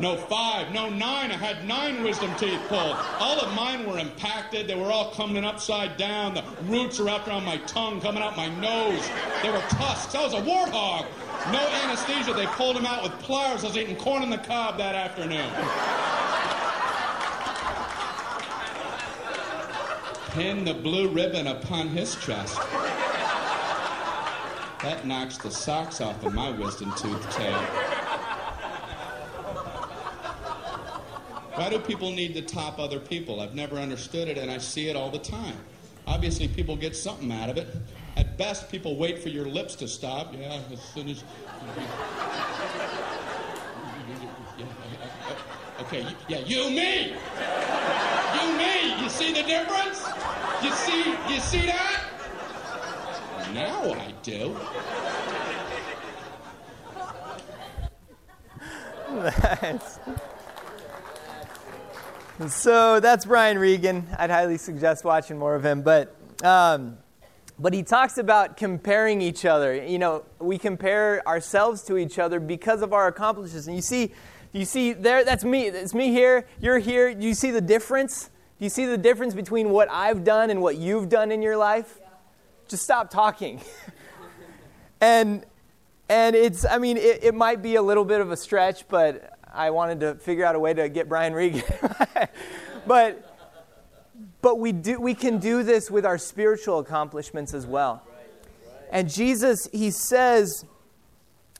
No 0.00 0.16
five, 0.16 0.72
no 0.72 0.88
nine. 0.88 1.30
I 1.30 1.36
had 1.36 1.68
nine 1.68 2.02
wisdom 2.02 2.34
teeth 2.36 2.58
pulled. 2.68 2.96
All 3.18 3.38
of 3.38 3.54
mine 3.54 3.86
were 3.86 3.98
impacted. 3.98 4.66
They 4.66 4.74
were 4.74 4.90
all 4.90 5.10
coming 5.10 5.44
upside 5.44 5.98
down. 5.98 6.32
The 6.32 6.44
roots 6.64 6.98
are 6.98 7.04
wrapped 7.04 7.28
around 7.28 7.44
my 7.44 7.58
tongue, 7.66 8.00
coming 8.00 8.22
out 8.22 8.38
my 8.38 8.48
nose. 8.58 9.06
They 9.42 9.50
were 9.50 9.60
tusks. 9.68 10.14
I 10.14 10.24
was 10.24 10.32
a 10.32 10.40
warthog. 10.40 11.04
No 11.52 11.68
anesthesia. 11.84 12.32
They 12.32 12.46
pulled 12.46 12.76
them 12.76 12.86
out 12.86 13.02
with 13.02 13.12
pliers. 13.20 13.64
I 13.64 13.66
was 13.66 13.76
eating 13.76 13.96
corn 13.96 14.22
on 14.22 14.30
the 14.30 14.38
cob 14.38 14.78
that 14.78 14.94
afternoon. 14.94 15.50
Pin 20.32 20.64
the 20.64 20.74
blue 20.74 21.08
ribbon 21.08 21.48
upon 21.48 21.88
his 21.88 22.14
chest. 22.16 22.56
That 24.82 25.02
knocks 25.04 25.38
the 25.38 25.50
socks 25.50 26.00
off 26.00 26.24
of 26.24 26.32
my 26.32 26.50
wisdom 26.50 26.92
tooth 26.96 27.30
tale. 27.36 27.60
Why 31.54 31.68
do 31.68 31.78
people 31.80 32.12
need 32.12 32.34
to 32.34 32.42
top 32.42 32.78
other 32.78 33.00
people? 33.00 33.40
I've 33.40 33.54
never 33.54 33.76
understood 33.76 34.28
it, 34.28 34.38
and 34.38 34.50
I 34.50 34.58
see 34.58 34.88
it 34.88 34.96
all 34.96 35.10
the 35.10 35.18
time. 35.18 35.56
Obviously, 36.06 36.48
people 36.48 36.76
get 36.76 36.96
something 36.96 37.30
out 37.32 37.50
of 37.50 37.56
it. 37.56 37.68
At 38.16 38.38
best, 38.38 38.70
people 38.70 38.96
wait 38.96 39.18
for 39.18 39.28
your 39.28 39.46
lips 39.46 39.74
to 39.76 39.88
stop. 39.88 40.32
Yeah, 40.32 40.60
as 40.72 40.80
soon 40.80 41.08
as. 41.08 41.24
Okay, 45.80 46.06
yeah, 46.28 46.38
you, 46.38 46.70
me! 46.70 47.14
You, 48.34 48.56
me! 48.56 49.02
You 49.02 49.08
see 49.08 49.32
the 49.32 49.42
difference? 49.42 50.09
You 50.62 50.70
see, 50.72 51.16
you 51.28 51.40
see 51.40 51.66
that? 51.66 52.04
Now 53.54 53.92
I 53.92 54.12
do. 54.22 54.56
That's... 59.10 59.98
So 62.48 63.00
that's 63.00 63.26
Brian 63.26 63.58
Regan. 63.58 64.06
I'd 64.18 64.30
highly 64.30 64.56
suggest 64.56 65.04
watching 65.04 65.38
more 65.38 65.54
of 65.54 65.64
him. 65.64 65.82
But, 65.82 66.14
um, 66.42 66.96
but 67.58 67.74
he 67.74 67.82
talks 67.82 68.16
about 68.18 68.56
comparing 68.56 69.20
each 69.20 69.44
other. 69.44 69.74
You 69.74 69.98
know, 69.98 70.24
we 70.38 70.58
compare 70.58 71.26
ourselves 71.28 71.82
to 71.84 71.98
each 71.98 72.18
other 72.18 72.40
because 72.40 72.82
of 72.82 72.92
our 72.92 73.08
accomplishments. 73.08 73.66
And 73.66 73.76
you 73.76 73.82
see, 73.82 74.12
you 74.52 74.64
see 74.64 74.92
there, 74.92 75.24
that's 75.24 75.44
me. 75.44 75.66
It's 75.66 75.94
me 75.94 76.10
here. 76.10 76.46
You're 76.60 76.78
here. 76.78 77.08
You 77.08 77.34
see 77.34 77.50
the 77.50 77.60
difference? 77.60 78.30
Do 78.60 78.66
you 78.66 78.70
see 78.70 78.84
the 78.84 78.98
difference 78.98 79.32
between 79.32 79.70
what 79.70 79.90
I've 79.90 80.22
done 80.22 80.50
and 80.50 80.60
what 80.60 80.76
you've 80.76 81.08
done 81.08 81.32
in 81.32 81.40
your 81.40 81.56
life? 81.56 81.96
Yeah. 81.98 82.08
Just 82.68 82.82
stop 82.82 83.08
talking. 83.08 83.62
and 85.00 85.46
and 86.10 86.36
it's, 86.36 86.66
I 86.66 86.76
mean, 86.76 86.98
it, 86.98 87.24
it 87.24 87.34
might 87.34 87.62
be 87.62 87.76
a 87.76 87.82
little 87.82 88.04
bit 88.04 88.20
of 88.20 88.30
a 88.30 88.36
stretch, 88.36 88.86
but 88.86 89.38
I 89.50 89.70
wanted 89.70 90.00
to 90.00 90.16
figure 90.16 90.44
out 90.44 90.56
a 90.56 90.58
way 90.58 90.74
to 90.74 90.90
get 90.90 91.08
Brian 91.08 91.32
Regan. 91.32 91.62
but 92.86 93.34
but 94.42 94.58
we 94.58 94.72
do 94.72 95.00
we 95.00 95.14
can 95.14 95.38
do 95.38 95.62
this 95.62 95.90
with 95.90 96.04
our 96.04 96.18
spiritual 96.18 96.80
accomplishments 96.80 97.54
as 97.54 97.66
well. 97.66 98.02
And 98.90 99.08
Jesus, 99.08 99.68
he 99.72 99.90
says, 99.90 100.66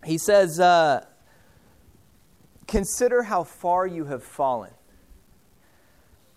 he 0.05 0.19
says, 0.19 0.61
uh, 0.61 1.07
consider 2.67 3.23
how 3.23 3.45
far 3.45 3.87
you 3.87 4.05
have 4.05 4.23
fallen. 4.23 4.73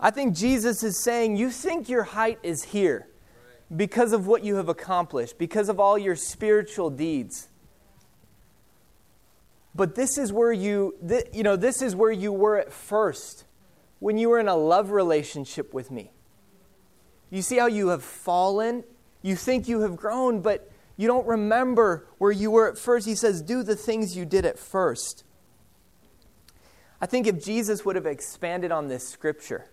I 0.03 0.11
think 0.11 0.35
Jesus 0.35 0.83
is 0.83 1.01
saying, 1.01 1.37
you 1.37 1.49
think 1.49 1.87
your 1.87 2.03
height 2.03 2.37
is 2.43 2.61
here 2.61 3.07
because 3.73 4.11
of 4.11 4.27
what 4.27 4.43
you 4.43 4.55
have 4.55 4.67
accomplished, 4.67 5.37
because 5.37 5.69
of 5.69 5.79
all 5.79 5.97
your 5.97 6.17
spiritual 6.17 6.89
deeds. 6.89 7.47
But 9.73 9.95
this 9.95 10.17
is 10.17 10.33
where 10.33 10.51
you, 10.51 10.95
th- 11.07 11.27
you 11.31 11.41
know, 11.41 11.55
this 11.55 11.81
is 11.81 11.95
where 11.95 12.11
you 12.11 12.33
were 12.33 12.59
at 12.59 12.73
first, 12.73 13.45
when 13.99 14.17
you 14.17 14.27
were 14.27 14.39
in 14.39 14.49
a 14.49 14.57
love 14.57 14.91
relationship 14.91 15.73
with 15.73 15.89
me. 15.89 16.11
You 17.29 17.41
see 17.41 17.57
how 17.57 17.67
you 17.67 17.87
have 17.87 18.03
fallen? 18.03 18.83
You 19.21 19.37
think 19.37 19.69
you 19.69 19.79
have 19.79 19.95
grown, 19.95 20.41
but 20.41 20.69
you 20.97 21.07
don't 21.07 21.25
remember 21.25 22.07
where 22.17 22.33
you 22.33 22.51
were 22.51 22.67
at 22.67 22.77
first. 22.77 23.07
He 23.07 23.15
says, 23.15 23.41
Do 23.41 23.63
the 23.63 23.77
things 23.77 24.17
you 24.17 24.25
did 24.25 24.43
at 24.45 24.59
first. 24.59 25.23
I 26.99 27.05
think 27.05 27.25
if 27.25 27.41
Jesus 27.41 27.85
would 27.85 27.95
have 27.95 28.05
expanded 28.05 28.73
on 28.73 28.89
this 28.89 29.07
scripture, 29.07 29.69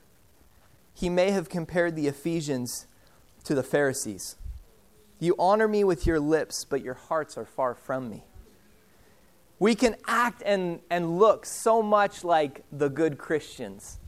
he 0.94 1.08
may 1.08 1.30
have 1.30 1.48
compared 1.48 1.96
the 1.96 2.06
Ephesians 2.06 2.86
to 3.44 3.54
the 3.54 3.62
Pharisees. 3.62 4.36
You 5.18 5.34
honor 5.38 5.68
me 5.68 5.84
with 5.84 6.06
your 6.06 6.20
lips, 6.20 6.64
but 6.64 6.82
your 6.82 6.94
hearts 6.94 7.36
are 7.36 7.44
far 7.44 7.74
from 7.74 8.08
me. 8.08 8.24
We 9.58 9.74
can 9.74 9.96
act 10.06 10.42
and, 10.44 10.80
and 10.90 11.18
look 11.18 11.44
so 11.44 11.82
much 11.82 12.24
like 12.24 12.64
the 12.72 12.88
good 12.88 13.18
Christians 13.18 13.98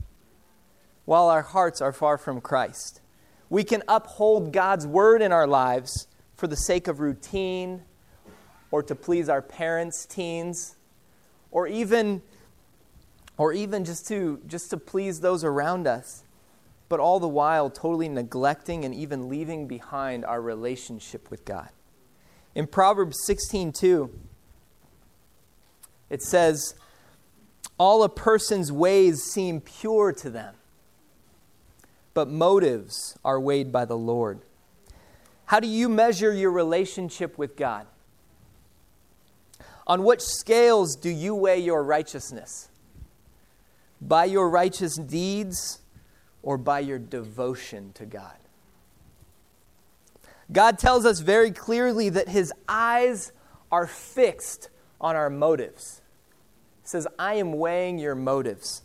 while 1.05 1.29
our 1.29 1.43
hearts 1.43 1.81
are 1.81 1.93
far 1.93 2.17
from 2.17 2.41
Christ. 2.41 3.01
We 3.49 3.63
can 3.63 3.83
uphold 3.87 4.51
God's 4.51 4.87
word 4.87 5.21
in 5.21 5.31
our 5.31 5.45
lives 5.45 6.07
for 6.35 6.47
the 6.47 6.55
sake 6.55 6.87
of 6.87 6.99
routine 6.99 7.83
or 8.71 8.81
to 8.81 8.95
please 8.95 9.29
our 9.29 9.41
parents, 9.41 10.07
teens, 10.07 10.75
or 11.51 11.67
even 11.67 12.23
or 13.37 13.53
even 13.53 13.85
just 13.85 14.07
to 14.07 14.41
just 14.47 14.71
to 14.71 14.77
please 14.77 15.19
those 15.19 15.43
around 15.43 15.85
us. 15.85 16.22
But 16.93 16.99
all 16.99 17.19
the 17.19 17.27
while 17.27 17.71
totally 17.71 18.07
neglecting 18.07 18.85
and 18.85 18.93
even 18.93 19.27
leaving 19.27 19.65
behind 19.65 20.23
our 20.23 20.39
relationship 20.39 21.31
with 21.31 21.43
God. 21.43 21.69
In 22.53 22.67
Proverbs 22.67 23.17
16:2 23.27 24.11
it 26.11 26.21
says, 26.21 26.75
All 27.79 28.03
a 28.03 28.09
person's 28.09 28.71
ways 28.71 29.23
seem 29.23 29.59
pure 29.59 30.11
to 30.11 30.29
them, 30.29 30.53
but 32.13 32.29
motives 32.29 33.17
are 33.25 33.39
weighed 33.39 33.71
by 33.71 33.85
the 33.85 33.97
Lord. 33.97 34.41
How 35.45 35.59
do 35.59 35.67
you 35.67 35.89
measure 35.89 36.31
your 36.31 36.51
relationship 36.51 37.39
with 37.39 37.55
God? 37.55 37.87
On 39.87 40.03
which 40.03 40.21
scales 40.21 40.95
do 40.95 41.09
you 41.09 41.33
weigh 41.33 41.57
your 41.57 41.83
righteousness? 41.83 42.69
By 43.99 44.25
your 44.25 44.47
righteous 44.47 44.95
deeds 44.95 45.79
or 46.43 46.57
by 46.57 46.79
your 46.79 46.99
devotion 46.99 47.91
to 47.93 48.05
God? 48.05 48.35
God 50.51 50.77
tells 50.77 51.05
us 51.05 51.19
very 51.19 51.51
clearly 51.51 52.09
that 52.09 52.29
his 52.29 52.53
eyes 52.69 53.31
are 53.71 53.87
fixed 53.87 54.69
on 55.01 55.15
our 55.15 55.29
motives. 55.29 56.01
He 56.83 56.87
says, 56.89 57.07
I 57.17 57.35
am 57.35 57.53
weighing 57.53 57.97
your 57.97 58.13
motives. 58.13 58.83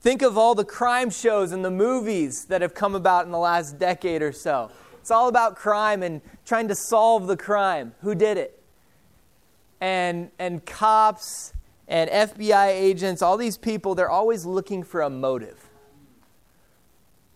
Think 0.00 0.22
of 0.22 0.36
all 0.36 0.54
the 0.54 0.64
crime 0.64 1.10
shows 1.10 1.52
and 1.52 1.64
the 1.64 1.70
movies 1.70 2.46
that 2.46 2.60
have 2.62 2.74
come 2.74 2.94
about 2.94 3.24
in 3.24 3.32
the 3.32 3.38
last 3.38 3.78
decade 3.78 4.22
or 4.22 4.32
so. 4.32 4.70
It's 5.00 5.10
all 5.10 5.28
about 5.28 5.56
crime 5.56 6.02
and 6.02 6.20
trying 6.44 6.68
to 6.68 6.74
solve 6.74 7.26
the 7.26 7.36
crime. 7.36 7.94
Who 8.02 8.14
did 8.14 8.36
it? 8.36 8.62
And, 9.80 10.30
and 10.38 10.64
cops 10.64 11.52
and 11.88 12.08
FBI 12.08 12.68
agents, 12.68 13.22
all 13.22 13.36
these 13.36 13.58
people, 13.58 13.94
they're 13.94 14.10
always 14.10 14.46
looking 14.46 14.82
for 14.82 15.02
a 15.02 15.10
motive. 15.10 15.68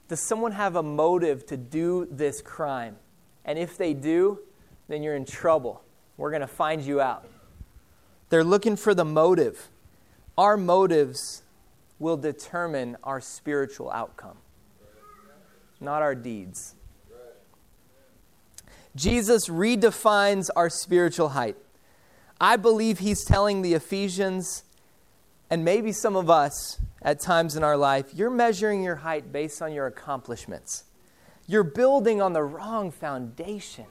Does 0.09 0.21
someone 0.21 0.53
have 0.53 0.77
a 0.77 0.83
motive 0.83 1.47
to 1.47 1.57
do 1.57 2.07
this 2.11 2.41
crime? 2.41 2.97
And 3.45 3.59
if 3.59 3.77
they 3.77 3.93
do, 3.95 4.41
then 4.89 5.03
you're 5.03 5.17
in 5.17 5.25
trouble. 5.25 5.83
We're 6.17 6.31
going 6.31 6.43
to 6.43 6.47
find 6.47 6.83
you 6.83 7.01
out. 7.01 7.27
They're 8.29 8.45
looking 8.45 8.77
for 8.77 8.95
the 8.95 9.05
motive. 9.05 9.69
Our 10.39 10.57
motives 10.57 11.43
will 11.99 12.17
determine 12.17 12.97
our 13.03 13.21
spiritual 13.21 13.91
outcome, 13.91 14.37
not 15.81 16.03
our 16.03 16.15
deeds. 16.15 16.75
Jesus 18.95 19.49
redefines 19.49 20.49
our 20.57 20.71
spiritual 20.71 21.31
height. 21.31 21.57
I 22.41 22.57
believe 22.57 22.99
he's 22.99 23.25
telling 23.25 23.63
the 23.63 23.75
Ephesians, 23.75 24.65
and 25.49 25.65
maybe 25.65 25.93
some 25.93 26.17
of 26.17 26.29
us 26.29 26.81
at 27.07 27.21
times 27.21 27.55
in 27.55 27.63
our 27.63 27.77
life, 27.77 28.13
you're 28.13 28.29
measuring 28.29 28.83
your 28.83 28.97
height 28.97 29.31
based 29.31 29.63
on 29.63 29.73
your 29.73 29.87
accomplishments. 29.87 30.85
You're 31.47 31.63
building 31.63 32.21
on 32.21 32.33
the 32.33 32.43
wrong 32.43 32.91
foundation. 32.91 33.87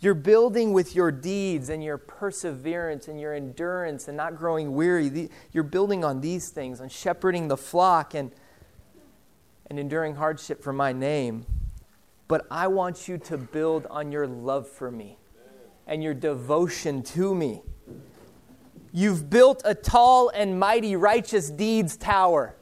You're 0.00 0.14
building 0.14 0.72
with 0.72 0.96
your 0.96 1.12
deeds 1.12 1.68
and 1.68 1.84
your 1.84 1.98
perseverance 1.98 3.06
and 3.06 3.20
your 3.20 3.34
endurance 3.34 4.08
and 4.08 4.16
not 4.16 4.36
growing 4.36 4.72
weary. 4.72 5.28
You're 5.52 5.62
building 5.62 6.04
on 6.04 6.22
these 6.22 6.48
things, 6.48 6.80
on 6.80 6.88
shepherding 6.88 7.48
the 7.48 7.56
flock 7.58 8.14
and, 8.14 8.32
and 9.68 9.78
enduring 9.78 10.14
hardship 10.14 10.62
for 10.62 10.72
my 10.72 10.94
name. 10.94 11.44
But 12.28 12.46
I 12.50 12.68
want 12.68 13.08
you 13.08 13.18
to 13.18 13.36
build 13.36 13.86
on 13.90 14.10
your 14.10 14.26
love 14.26 14.66
for 14.66 14.90
me 14.90 15.18
and 15.86 16.02
your 16.02 16.14
devotion 16.14 17.02
to 17.02 17.34
me. 17.34 17.62
You've 18.92 19.28
built 19.28 19.62
a 19.64 19.74
tall 19.74 20.30
and 20.30 20.58
mighty 20.58 20.96
righteous 20.96 21.50
deeds 21.50 21.96
tower. 21.96 22.56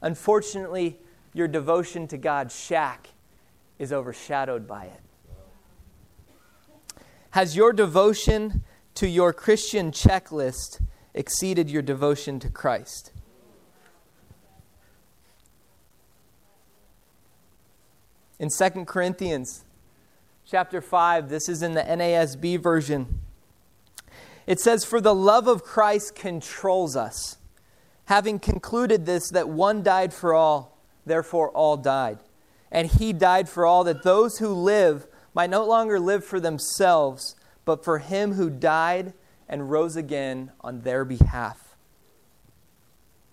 Unfortunately, 0.00 0.98
your 1.32 1.48
devotion 1.48 2.06
to 2.08 2.16
God's 2.16 2.58
shack 2.58 3.08
is 3.78 3.92
overshadowed 3.92 4.66
by 4.66 4.84
it. 4.84 5.00
Has 7.30 7.56
your 7.56 7.72
devotion 7.72 8.62
to 8.94 9.08
your 9.08 9.32
Christian 9.32 9.90
checklist 9.90 10.80
exceeded 11.14 11.68
your 11.68 11.82
devotion 11.82 12.38
to 12.40 12.48
Christ? 12.48 13.12
In 18.38 18.50
2 18.50 18.84
Corinthians 18.84 19.64
chapter 20.46 20.80
5, 20.80 21.28
this 21.28 21.48
is 21.48 21.62
in 21.62 21.72
the 21.72 21.82
NASB 21.82 22.60
version. 22.60 23.20
It 24.46 24.60
says, 24.60 24.84
For 24.84 25.00
the 25.00 25.14
love 25.14 25.46
of 25.48 25.64
Christ 25.64 26.14
controls 26.14 26.96
us, 26.96 27.38
having 28.06 28.38
concluded 28.38 29.06
this, 29.06 29.30
that 29.30 29.48
one 29.48 29.82
died 29.82 30.12
for 30.12 30.34
all, 30.34 30.78
therefore 31.06 31.50
all 31.50 31.76
died. 31.76 32.18
And 32.70 32.88
he 32.88 33.12
died 33.12 33.48
for 33.48 33.64
all, 33.64 33.84
that 33.84 34.02
those 34.02 34.38
who 34.38 34.48
live 34.48 35.06
might 35.32 35.50
no 35.50 35.64
longer 35.64 35.98
live 35.98 36.24
for 36.24 36.40
themselves, 36.40 37.36
but 37.64 37.84
for 37.84 37.98
him 37.98 38.34
who 38.34 38.50
died 38.50 39.14
and 39.48 39.70
rose 39.70 39.96
again 39.96 40.52
on 40.60 40.80
their 40.80 41.04
behalf. 41.04 41.76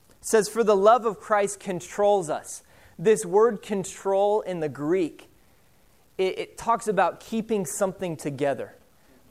It 0.10 0.26
says, 0.26 0.48
For 0.48 0.64
the 0.64 0.76
love 0.76 1.06
of 1.06 1.20
Christ 1.20 1.60
controls 1.60 2.30
us. 2.30 2.64
This 2.98 3.26
word 3.26 3.62
control 3.62 4.42
in 4.42 4.60
the 4.60 4.70
Greek, 4.70 5.28
it, 6.18 6.38
it 6.38 6.58
talks 6.58 6.88
about 6.88 7.20
keeping 7.20 7.66
something 7.66 8.16
together 8.16 8.76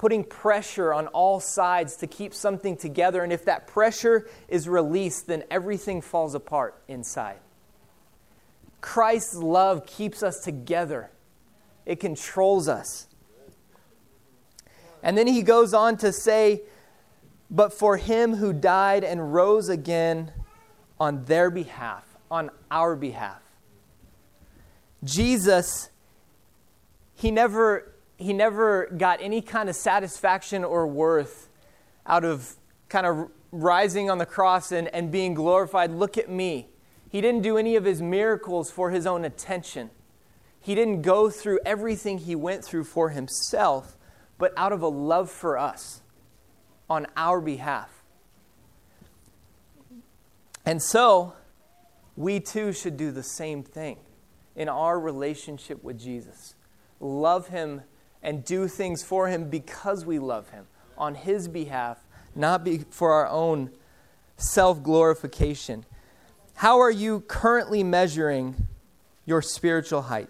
putting 0.00 0.24
pressure 0.24 0.94
on 0.94 1.06
all 1.08 1.40
sides 1.40 1.96
to 1.96 2.06
keep 2.06 2.32
something 2.32 2.74
together. 2.74 3.22
And 3.22 3.30
if 3.30 3.44
that 3.44 3.66
pressure 3.66 4.26
is 4.48 4.66
released, 4.66 5.26
then 5.26 5.44
everything 5.50 6.00
falls 6.00 6.34
apart 6.34 6.82
inside. 6.88 7.36
Christ's 8.80 9.34
love 9.34 9.84
keeps 9.84 10.22
us 10.22 10.40
together, 10.40 11.10
it 11.84 12.00
controls 12.00 12.66
us. 12.66 13.08
And 15.02 15.18
then 15.18 15.26
he 15.26 15.42
goes 15.42 15.74
on 15.74 15.98
to 15.98 16.14
say, 16.14 16.62
But 17.50 17.74
for 17.74 17.98
him 17.98 18.36
who 18.36 18.54
died 18.54 19.04
and 19.04 19.34
rose 19.34 19.68
again 19.68 20.32
on 20.98 21.26
their 21.26 21.50
behalf, 21.50 22.06
on 22.30 22.48
our 22.70 22.96
behalf. 22.96 23.42
Jesus, 25.04 25.90
he 27.14 27.30
never 27.30 27.89
he 28.20 28.32
never 28.32 28.86
got 28.86 29.20
any 29.22 29.40
kind 29.40 29.68
of 29.68 29.76
satisfaction 29.76 30.62
or 30.62 30.86
worth 30.86 31.48
out 32.06 32.24
of 32.24 32.56
kind 32.88 33.06
of 33.06 33.30
rising 33.50 34.10
on 34.10 34.18
the 34.18 34.26
cross 34.26 34.72
and, 34.72 34.88
and 34.88 35.10
being 35.10 35.34
glorified. 35.34 35.90
Look 35.90 36.18
at 36.18 36.28
me. 36.28 36.68
He 37.08 37.20
didn't 37.20 37.42
do 37.42 37.56
any 37.56 37.76
of 37.76 37.84
his 37.84 38.02
miracles 38.02 38.70
for 38.70 38.90
his 38.90 39.06
own 39.06 39.24
attention. 39.24 39.90
He 40.60 40.74
didn't 40.74 41.02
go 41.02 41.30
through 41.30 41.60
everything 41.64 42.18
he 42.18 42.36
went 42.36 42.64
through 42.64 42.84
for 42.84 43.08
himself, 43.08 43.96
but 44.38 44.52
out 44.56 44.72
of 44.72 44.82
a 44.82 44.88
love 44.88 45.30
for 45.30 45.58
us 45.58 46.02
on 46.88 47.06
our 47.16 47.40
behalf. 47.40 48.02
And 50.66 50.82
so, 50.82 51.34
we 52.16 52.38
too 52.38 52.72
should 52.72 52.98
do 52.98 53.10
the 53.10 53.22
same 53.22 53.62
thing 53.62 53.96
in 54.54 54.68
our 54.68 55.00
relationship 55.00 55.82
with 55.82 55.98
Jesus. 55.98 56.54
Love 57.00 57.48
him 57.48 57.82
and 58.22 58.44
do 58.44 58.68
things 58.68 59.02
for 59.02 59.28
Him 59.28 59.48
because 59.48 60.04
we 60.04 60.18
love 60.18 60.50
Him 60.50 60.66
on 60.96 61.14
His 61.14 61.48
behalf, 61.48 61.98
not 62.34 62.64
be 62.64 62.84
for 62.90 63.12
our 63.12 63.28
own 63.28 63.70
self 64.36 64.82
glorification. 64.82 65.84
How 66.54 66.78
are 66.80 66.90
you 66.90 67.20
currently 67.20 67.82
measuring 67.82 68.68
your 69.24 69.40
spiritual 69.40 70.02
height? 70.02 70.28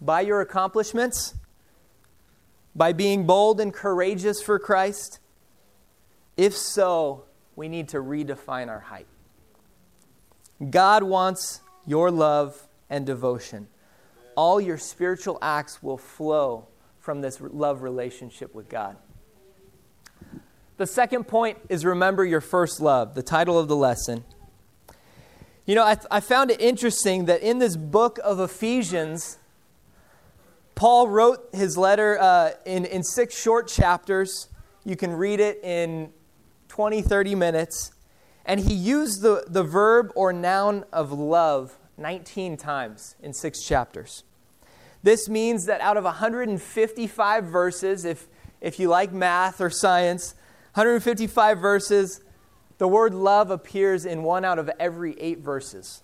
By 0.00 0.20
your 0.20 0.40
accomplishments? 0.40 1.34
By 2.76 2.92
being 2.92 3.26
bold 3.26 3.60
and 3.60 3.72
courageous 3.72 4.42
for 4.42 4.58
Christ? 4.58 5.18
If 6.36 6.56
so, 6.56 7.24
we 7.56 7.68
need 7.68 7.88
to 7.90 7.98
redefine 7.98 8.68
our 8.68 8.80
height. 8.80 9.06
God 10.70 11.02
wants 11.02 11.60
your 11.86 12.10
love 12.10 12.66
and 12.88 13.04
devotion 13.04 13.68
all 14.36 14.60
your 14.60 14.78
spiritual 14.78 15.38
acts 15.42 15.82
will 15.82 15.98
flow 15.98 16.68
from 16.98 17.20
this 17.20 17.40
love 17.40 17.82
relationship 17.82 18.54
with 18.54 18.68
God. 18.68 18.96
The 20.76 20.86
second 20.86 21.24
point 21.24 21.58
is 21.68 21.84
remember 21.84 22.24
your 22.24 22.40
first 22.40 22.80
love, 22.80 23.14
the 23.14 23.22
title 23.22 23.58
of 23.58 23.68
the 23.68 23.76
lesson. 23.76 24.24
You 25.66 25.74
know, 25.74 25.84
I, 25.84 25.96
I 26.10 26.20
found 26.20 26.50
it 26.50 26.60
interesting 26.60 27.26
that 27.26 27.42
in 27.42 27.58
this 27.58 27.76
book 27.76 28.18
of 28.24 28.40
Ephesians, 28.40 29.38
Paul 30.74 31.08
wrote 31.08 31.48
his 31.52 31.78
letter 31.78 32.20
uh, 32.20 32.50
in, 32.66 32.84
in 32.84 33.02
six 33.04 33.40
short 33.40 33.68
chapters. 33.68 34.48
You 34.84 34.96
can 34.96 35.12
read 35.12 35.40
it 35.40 35.60
in 35.62 36.12
20, 36.68 37.02
30 37.02 37.34
minutes. 37.34 37.92
And 38.44 38.60
he 38.60 38.74
used 38.74 39.22
the, 39.22 39.44
the 39.46 39.62
verb 39.62 40.10
or 40.16 40.32
noun 40.32 40.84
of 40.92 41.12
love 41.12 41.78
19 41.96 42.56
times 42.56 43.16
in 43.22 43.32
six 43.32 43.62
chapters. 43.62 44.24
This 45.02 45.28
means 45.28 45.66
that 45.66 45.80
out 45.80 45.96
of 45.96 46.04
155 46.04 47.44
verses, 47.44 48.04
if, 48.04 48.26
if 48.60 48.80
you 48.80 48.88
like 48.88 49.12
math 49.12 49.60
or 49.60 49.70
science, 49.70 50.34
155 50.74 51.58
verses, 51.58 52.22
the 52.78 52.88
word 52.88 53.14
love 53.14 53.50
appears 53.50 54.04
in 54.04 54.22
one 54.22 54.44
out 54.44 54.58
of 54.58 54.70
every 54.80 55.18
eight 55.20 55.38
verses. 55.38 56.02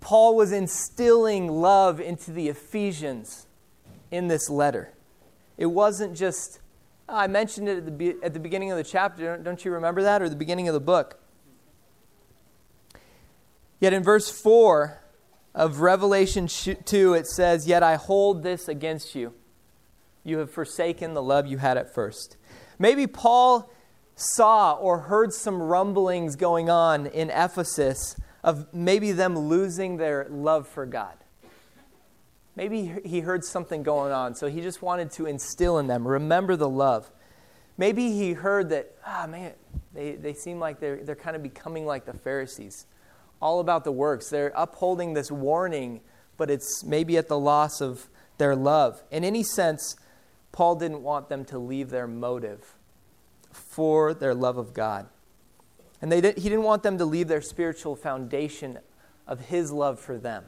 Paul 0.00 0.36
was 0.36 0.52
instilling 0.52 1.48
love 1.48 2.00
into 2.00 2.30
the 2.30 2.48
Ephesians 2.48 3.46
in 4.10 4.28
this 4.28 4.48
letter. 4.48 4.92
It 5.56 5.66
wasn't 5.66 6.16
just, 6.16 6.60
oh, 7.08 7.16
I 7.16 7.26
mentioned 7.26 7.68
it 7.68 7.78
at 7.78 7.84
the, 7.84 7.90
be- 7.90 8.14
at 8.22 8.32
the 8.32 8.40
beginning 8.40 8.70
of 8.70 8.76
the 8.76 8.84
chapter. 8.84 9.24
Don't, 9.24 9.42
don't 9.42 9.64
you 9.64 9.72
remember 9.72 10.02
that? 10.02 10.22
Or 10.22 10.28
the 10.28 10.36
beginning 10.36 10.68
of 10.68 10.74
the 10.74 10.80
book. 10.80 11.18
Yet 13.80 13.92
in 13.92 14.02
verse 14.02 14.30
4 14.30 15.02
of 15.54 15.80
Revelation 15.80 16.48
2, 16.48 17.14
it 17.14 17.26
says, 17.26 17.66
Yet 17.66 17.82
I 17.82 17.96
hold 17.96 18.42
this 18.42 18.68
against 18.68 19.14
you. 19.14 19.34
You 20.24 20.38
have 20.38 20.50
forsaken 20.50 21.14
the 21.14 21.22
love 21.22 21.46
you 21.46 21.58
had 21.58 21.76
at 21.76 21.94
first. 21.94 22.36
Maybe 22.78 23.06
Paul 23.06 23.70
saw 24.14 24.74
or 24.74 24.98
heard 25.00 25.32
some 25.32 25.62
rumblings 25.62 26.36
going 26.36 26.68
on 26.68 27.06
in 27.06 27.30
Ephesus 27.30 28.16
of 28.42 28.72
maybe 28.74 29.12
them 29.12 29.38
losing 29.38 29.96
their 29.96 30.26
love 30.28 30.66
for 30.68 30.86
God. 30.86 31.14
Maybe 32.56 32.92
he 33.04 33.20
heard 33.20 33.44
something 33.44 33.84
going 33.84 34.10
on, 34.12 34.34
so 34.34 34.48
he 34.48 34.60
just 34.60 34.82
wanted 34.82 35.12
to 35.12 35.26
instill 35.26 35.78
in 35.78 35.86
them 35.86 36.06
remember 36.06 36.56
the 36.56 36.68
love. 36.68 37.08
Maybe 37.76 38.10
he 38.10 38.32
heard 38.32 38.70
that, 38.70 38.96
ah, 39.06 39.28
man, 39.28 39.52
they, 39.94 40.16
they 40.16 40.34
seem 40.34 40.58
like 40.58 40.80
they're, 40.80 40.96
they're 40.96 41.14
kind 41.14 41.36
of 41.36 41.42
becoming 41.44 41.86
like 41.86 42.04
the 42.04 42.14
Pharisees, 42.14 42.86
all 43.40 43.60
about 43.60 43.84
the 43.84 43.92
works. 43.92 44.30
They're 44.30 44.52
upholding 44.54 45.14
this 45.14 45.30
warning, 45.30 46.00
but 46.36 46.50
it's 46.50 46.84
maybe 46.84 47.16
at 47.16 47.28
the 47.28 47.38
loss 47.38 47.80
of 47.80 48.08
their 48.38 48.56
love. 48.56 49.02
In 49.10 49.24
any 49.24 49.42
sense, 49.42 49.96
Paul 50.52 50.76
didn't 50.76 51.02
want 51.02 51.28
them 51.28 51.44
to 51.46 51.58
leave 51.58 51.90
their 51.90 52.06
motive 52.06 52.74
for 53.52 54.14
their 54.14 54.34
love 54.34 54.56
of 54.56 54.74
God. 54.74 55.08
And 56.00 56.10
they 56.12 56.20
did, 56.20 56.38
he 56.38 56.48
didn't 56.48 56.64
want 56.64 56.82
them 56.82 56.98
to 56.98 57.04
leave 57.04 57.28
their 57.28 57.40
spiritual 57.40 57.96
foundation 57.96 58.78
of 59.26 59.40
his 59.40 59.72
love 59.72 59.98
for 59.98 60.16
them. 60.16 60.44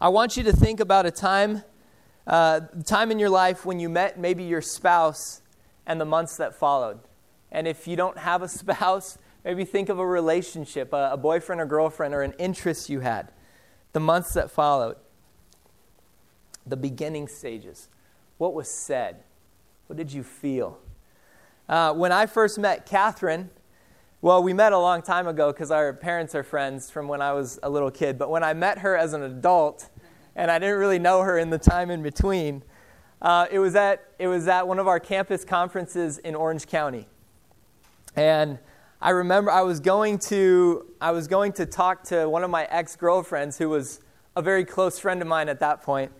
I 0.00 0.10
want 0.10 0.36
you 0.36 0.42
to 0.44 0.52
think 0.52 0.80
about 0.80 1.06
a 1.06 1.10
time, 1.10 1.62
uh, 2.26 2.60
time 2.84 3.10
in 3.10 3.18
your 3.18 3.30
life 3.30 3.64
when 3.64 3.80
you 3.80 3.88
met 3.88 4.18
maybe 4.18 4.44
your 4.44 4.60
spouse 4.60 5.40
and 5.86 6.00
the 6.00 6.04
months 6.04 6.36
that 6.36 6.54
followed. 6.54 7.00
And 7.50 7.66
if 7.66 7.88
you 7.88 7.96
don't 7.96 8.18
have 8.18 8.42
a 8.42 8.48
spouse, 8.48 9.16
maybe 9.46 9.64
think 9.64 9.88
of 9.88 10.00
a 10.00 10.06
relationship, 10.06 10.92
a, 10.92 11.10
a 11.12 11.16
boyfriend 11.16 11.60
or 11.60 11.66
girlfriend, 11.66 12.12
or 12.12 12.22
an 12.22 12.32
interest 12.32 12.90
you 12.90 12.98
had. 12.98 13.30
The 13.92 14.00
months 14.00 14.34
that 14.34 14.50
followed, 14.50 14.96
the 16.66 16.76
beginning 16.76 17.28
stages. 17.28 17.88
What 18.38 18.54
was 18.54 18.68
said? 18.68 19.22
What 19.86 19.96
did 19.96 20.12
you 20.12 20.24
feel? 20.24 20.80
Uh, 21.68 21.94
when 21.94 22.10
I 22.10 22.26
first 22.26 22.58
met 22.58 22.86
Catherine, 22.86 23.50
well, 24.20 24.42
we 24.42 24.52
met 24.52 24.72
a 24.72 24.78
long 24.78 25.00
time 25.00 25.28
ago 25.28 25.52
because 25.52 25.70
our 25.70 25.92
parents 25.92 26.34
are 26.34 26.42
friends 26.42 26.90
from 26.90 27.06
when 27.06 27.22
I 27.22 27.32
was 27.32 27.60
a 27.62 27.70
little 27.70 27.92
kid. 27.92 28.18
But 28.18 28.30
when 28.30 28.42
I 28.42 28.52
met 28.52 28.78
her 28.78 28.96
as 28.96 29.12
an 29.12 29.22
adult, 29.22 29.88
and 30.34 30.50
I 30.50 30.58
didn't 30.58 30.78
really 30.78 30.98
know 30.98 31.22
her 31.22 31.38
in 31.38 31.50
the 31.50 31.58
time 31.58 31.90
in 31.92 32.02
between, 32.02 32.64
uh, 33.22 33.46
it, 33.48 33.60
was 33.60 33.76
at, 33.76 34.10
it 34.18 34.26
was 34.26 34.48
at 34.48 34.66
one 34.66 34.80
of 34.80 34.88
our 34.88 34.98
campus 34.98 35.44
conferences 35.44 36.18
in 36.18 36.34
Orange 36.34 36.66
County. 36.66 37.06
And 38.16 38.58
I 39.00 39.10
remember 39.10 39.50
I 39.50 39.60
was 39.60 39.80
going 39.80 40.18
to, 40.30 40.86
I 41.02 41.10
was 41.10 41.28
going 41.28 41.52
to 41.54 41.66
talk 41.66 42.04
to 42.04 42.28
one 42.30 42.42
of 42.42 42.50
my 42.50 42.64
ex 42.70 42.96
girlfriends 42.96 43.58
who 43.58 43.68
was 43.68 44.00
a 44.34 44.40
very 44.40 44.64
close 44.64 44.98
friend 44.98 45.20
of 45.20 45.28
mine 45.28 45.50
at 45.50 45.60
that 45.60 45.82
point, 45.82 46.12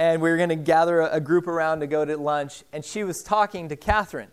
And 0.00 0.20
we 0.20 0.30
were 0.30 0.36
going 0.36 0.48
to 0.48 0.56
gather 0.56 1.00
a, 1.00 1.16
a 1.16 1.20
group 1.20 1.46
around 1.46 1.78
to 1.80 1.86
go 1.86 2.04
to 2.04 2.16
lunch. 2.16 2.64
And 2.72 2.84
she 2.84 3.04
was 3.04 3.22
talking 3.22 3.68
to 3.68 3.76
Catherine. 3.76 4.30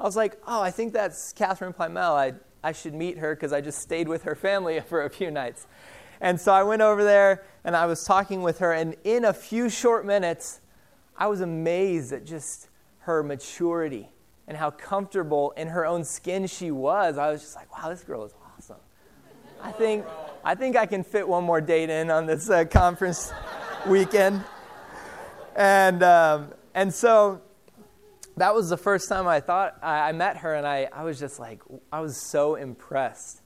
I 0.00 0.02
was 0.02 0.16
like, 0.16 0.36
oh, 0.48 0.60
I 0.62 0.72
think 0.72 0.92
that's 0.92 1.32
Catherine 1.32 1.72
Plymell. 1.72 2.16
I, 2.16 2.32
I 2.64 2.72
should 2.72 2.92
meet 2.92 3.18
her 3.18 3.36
because 3.36 3.52
I 3.52 3.60
just 3.60 3.78
stayed 3.78 4.08
with 4.08 4.24
her 4.24 4.34
family 4.34 4.80
for 4.88 5.04
a 5.04 5.10
few 5.10 5.30
nights. 5.30 5.68
And 6.20 6.40
so 6.40 6.52
I 6.52 6.64
went 6.64 6.82
over 6.82 7.04
there 7.04 7.44
and 7.62 7.76
I 7.76 7.86
was 7.86 8.02
talking 8.02 8.42
with 8.42 8.58
her. 8.58 8.72
And 8.72 8.96
in 9.04 9.24
a 9.24 9.32
few 9.32 9.68
short 9.70 10.04
minutes, 10.04 10.60
I 11.16 11.28
was 11.28 11.40
amazed 11.40 12.12
at 12.12 12.26
just 12.26 12.68
her 13.00 13.22
maturity 13.22 14.08
and 14.46 14.56
how 14.56 14.70
comfortable 14.70 15.52
in 15.56 15.68
her 15.68 15.86
own 15.86 16.04
skin 16.04 16.46
she 16.46 16.70
was. 16.70 17.18
I 17.18 17.30
was 17.30 17.40
just 17.40 17.56
like, 17.56 17.76
wow, 17.76 17.88
this 17.88 18.02
girl 18.02 18.24
is 18.24 18.34
awesome. 18.56 18.76
I 19.62 19.72
think, 19.72 20.04
I, 20.44 20.54
think 20.54 20.76
I 20.76 20.86
can 20.86 21.02
fit 21.02 21.26
one 21.26 21.44
more 21.44 21.60
date 21.60 21.88
in 21.88 22.10
on 22.10 22.26
this 22.26 22.50
uh, 22.50 22.64
conference 22.66 23.32
weekend. 23.86 24.44
And, 25.56 26.02
um, 26.02 26.52
and 26.74 26.92
so 26.92 27.40
that 28.36 28.54
was 28.54 28.68
the 28.68 28.76
first 28.76 29.08
time 29.08 29.26
I 29.26 29.40
thought 29.40 29.78
I, 29.82 30.08
I 30.08 30.12
met 30.12 30.38
her, 30.38 30.54
and 30.54 30.66
I, 30.66 30.88
I 30.92 31.04
was 31.04 31.18
just 31.18 31.38
like, 31.38 31.62
I 31.92 32.00
was 32.00 32.16
so 32.16 32.56
impressed. 32.56 33.40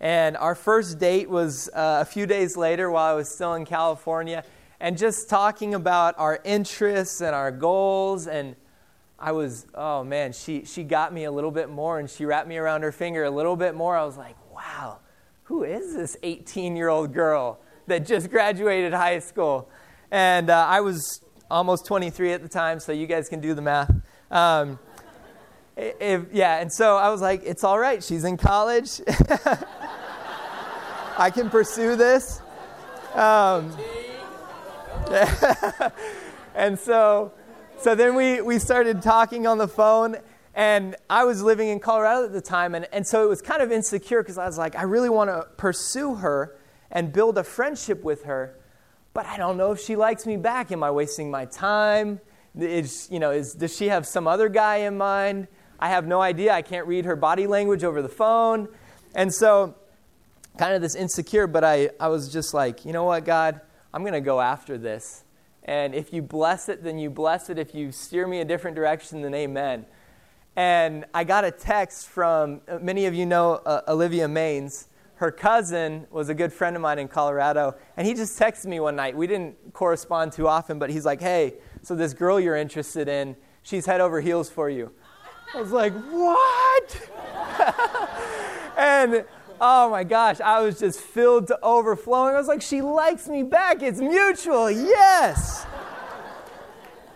And 0.00 0.36
our 0.36 0.54
first 0.54 0.98
date 0.98 1.28
was 1.30 1.68
uh, 1.72 1.98
a 2.00 2.04
few 2.04 2.26
days 2.26 2.56
later 2.56 2.90
while 2.90 3.12
I 3.12 3.14
was 3.14 3.34
still 3.34 3.54
in 3.54 3.64
California, 3.64 4.44
and 4.80 4.98
just 4.98 5.30
talking 5.30 5.74
about 5.74 6.14
our 6.18 6.40
interests 6.44 7.20
and 7.20 7.34
our 7.34 7.50
goals. 7.50 8.26
And 8.26 8.56
I 9.18 9.32
was, 9.32 9.66
oh 9.74 10.04
man, 10.04 10.32
she, 10.32 10.64
she 10.64 10.82
got 10.82 11.12
me 11.12 11.24
a 11.24 11.32
little 11.32 11.50
bit 11.50 11.70
more, 11.70 11.98
and 11.98 12.08
she 12.08 12.24
wrapped 12.24 12.48
me 12.48 12.58
around 12.58 12.82
her 12.82 12.92
finger 12.92 13.24
a 13.24 13.30
little 13.30 13.56
bit 13.56 13.74
more. 13.74 13.96
I 13.96 14.04
was 14.04 14.16
like, 14.16 14.36
wow, 14.54 14.98
who 15.44 15.64
is 15.64 15.94
this 15.94 16.16
18 16.22 16.76
year 16.76 16.88
old 16.88 17.14
girl 17.14 17.60
that 17.86 18.04
just 18.04 18.30
graduated 18.30 18.92
high 18.92 19.20
school? 19.20 19.70
And 20.10 20.50
uh, 20.50 20.66
I 20.68 20.80
was 20.80 21.22
almost 21.50 21.86
23 21.86 22.32
at 22.32 22.42
the 22.42 22.48
time, 22.48 22.78
so 22.78 22.92
you 22.92 23.06
guys 23.06 23.28
can 23.28 23.40
do 23.40 23.54
the 23.54 23.62
math. 23.62 23.90
Um, 24.30 24.78
if, 25.76 26.24
yeah, 26.32 26.60
and 26.60 26.72
so 26.72 26.96
I 26.96 27.10
was 27.10 27.20
like, 27.20 27.42
it's 27.44 27.62
all 27.64 27.78
right. 27.78 28.02
She's 28.02 28.24
in 28.24 28.36
college. 28.36 29.00
I 31.18 31.30
can 31.30 31.48
pursue 31.50 31.96
this. 31.96 32.40
Um, 33.14 33.74
and 36.54 36.78
so, 36.78 37.32
so 37.78 37.94
then 37.94 38.14
we, 38.14 38.40
we 38.40 38.58
started 38.58 39.02
talking 39.02 39.46
on 39.46 39.58
the 39.58 39.68
phone, 39.68 40.16
and 40.54 40.96
I 41.10 41.24
was 41.24 41.42
living 41.42 41.68
in 41.68 41.78
Colorado 41.78 42.24
at 42.24 42.32
the 42.32 42.40
time, 42.40 42.74
and, 42.74 42.88
and 42.92 43.06
so 43.06 43.22
it 43.22 43.28
was 43.28 43.42
kind 43.42 43.60
of 43.60 43.70
insecure 43.70 44.22
because 44.22 44.38
I 44.38 44.46
was 44.46 44.56
like, 44.56 44.74
I 44.74 44.82
really 44.82 45.10
want 45.10 45.28
to 45.28 45.46
pursue 45.56 46.14
her 46.16 46.58
and 46.90 47.12
build 47.12 47.36
a 47.36 47.44
friendship 47.44 48.02
with 48.02 48.24
her, 48.24 48.58
but 49.12 49.26
I 49.26 49.36
don't 49.36 49.56
know 49.56 49.72
if 49.72 49.80
she 49.80 49.96
likes 49.96 50.26
me 50.26 50.36
back. 50.36 50.72
Am 50.72 50.82
I 50.82 50.90
wasting 50.90 51.30
my 51.30 51.44
time? 51.44 52.20
Is, 52.58 53.08
you 53.10 53.20
know, 53.20 53.32
is, 53.32 53.54
does 53.54 53.76
she 53.76 53.88
have 53.88 54.06
some 54.06 54.26
other 54.26 54.48
guy 54.48 54.76
in 54.76 54.96
mind? 54.96 55.46
I 55.78 55.90
have 55.90 56.06
no 56.06 56.22
idea. 56.22 56.52
I 56.52 56.62
can't 56.62 56.86
read 56.86 57.04
her 57.04 57.16
body 57.16 57.46
language 57.46 57.84
over 57.84 58.00
the 58.00 58.08
phone. 58.08 58.68
And 59.14 59.32
so, 59.32 59.74
kind 60.56 60.74
of 60.74 60.80
this 60.80 60.94
insecure, 60.94 61.46
but 61.46 61.64
I, 61.64 61.90
I 62.00 62.08
was 62.08 62.32
just 62.32 62.54
like, 62.54 62.86
you 62.86 62.92
know 62.92 63.04
what, 63.04 63.26
God? 63.26 63.60
I'm 63.92 64.02
going 64.02 64.14
to 64.14 64.20
go 64.22 64.40
after 64.40 64.78
this. 64.78 65.24
And 65.66 65.94
if 65.94 66.12
you 66.12 66.22
bless 66.22 66.68
it, 66.68 66.82
then 66.84 66.98
you 66.98 67.10
bless 67.10 67.50
it. 67.50 67.58
If 67.58 67.74
you 67.74 67.90
steer 67.90 68.26
me 68.26 68.40
a 68.40 68.44
different 68.44 68.76
direction, 68.76 69.20
then 69.20 69.34
amen. 69.34 69.84
And 70.54 71.04
I 71.12 71.24
got 71.24 71.44
a 71.44 71.50
text 71.50 72.06
from, 72.06 72.62
many 72.80 73.06
of 73.06 73.14
you 73.14 73.26
know 73.26 73.54
uh, 73.66 73.82
Olivia 73.88 74.26
Maines. 74.26 74.86
Her 75.16 75.32
cousin 75.32 76.06
was 76.10 76.28
a 76.28 76.34
good 76.34 76.52
friend 76.52 76.76
of 76.76 76.82
mine 76.82 77.00
in 77.00 77.08
Colorado. 77.08 77.74
And 77.96 78.06
he 78.06 78.14
just 78.14 78.38
texted 78.38 78.66
me 78.66 78.78
one 78.78 78.94
night. 78.94 79.16
We 79.16 79.26
didn't 79.26 79.56
correspond 79.72 80.32
too 80.32 80.46
often, 80.46 80.78
but 80.78 80.88
he's 80.88 81.04
like, 81.04 81.20
hey, 81.20 81.54
so 81.82 81.96
this 81.96 82.14
girl 82.14 82.38
you're 82.38 82.56
interested 82.56 83.08
in, 83.08 83.36
she's 83.62 83.86
head 83.86 84.00
over 84.00 84.20
heels 84.20 84.48
for 84.48 84.70
you. 84.70 84.92
I 85.52 85.60
was 85.60 85.72
like, 85.72 85.92
what? 85.92 87.10
and 88.78 89.24
oh 89.60 89.90
my 89.90 90.04
gosh, 90.04 90.40
I 90.40 90.60
was 90.60 90.78
just 90.78 91.00
filled 91.00 91.48
to 91.48 91.58
overflowing. 91.62 92.34
I 92.34 92.38
was 92.38 92.48
like, 92.48 92.62
she 92.62 92.82
likes 92.82 93.28
me 93.28 93.42
back. 93.42 93.82
It's 93.82 94.00
mutual. 94.00 94.70
Yes. 94.70 95.66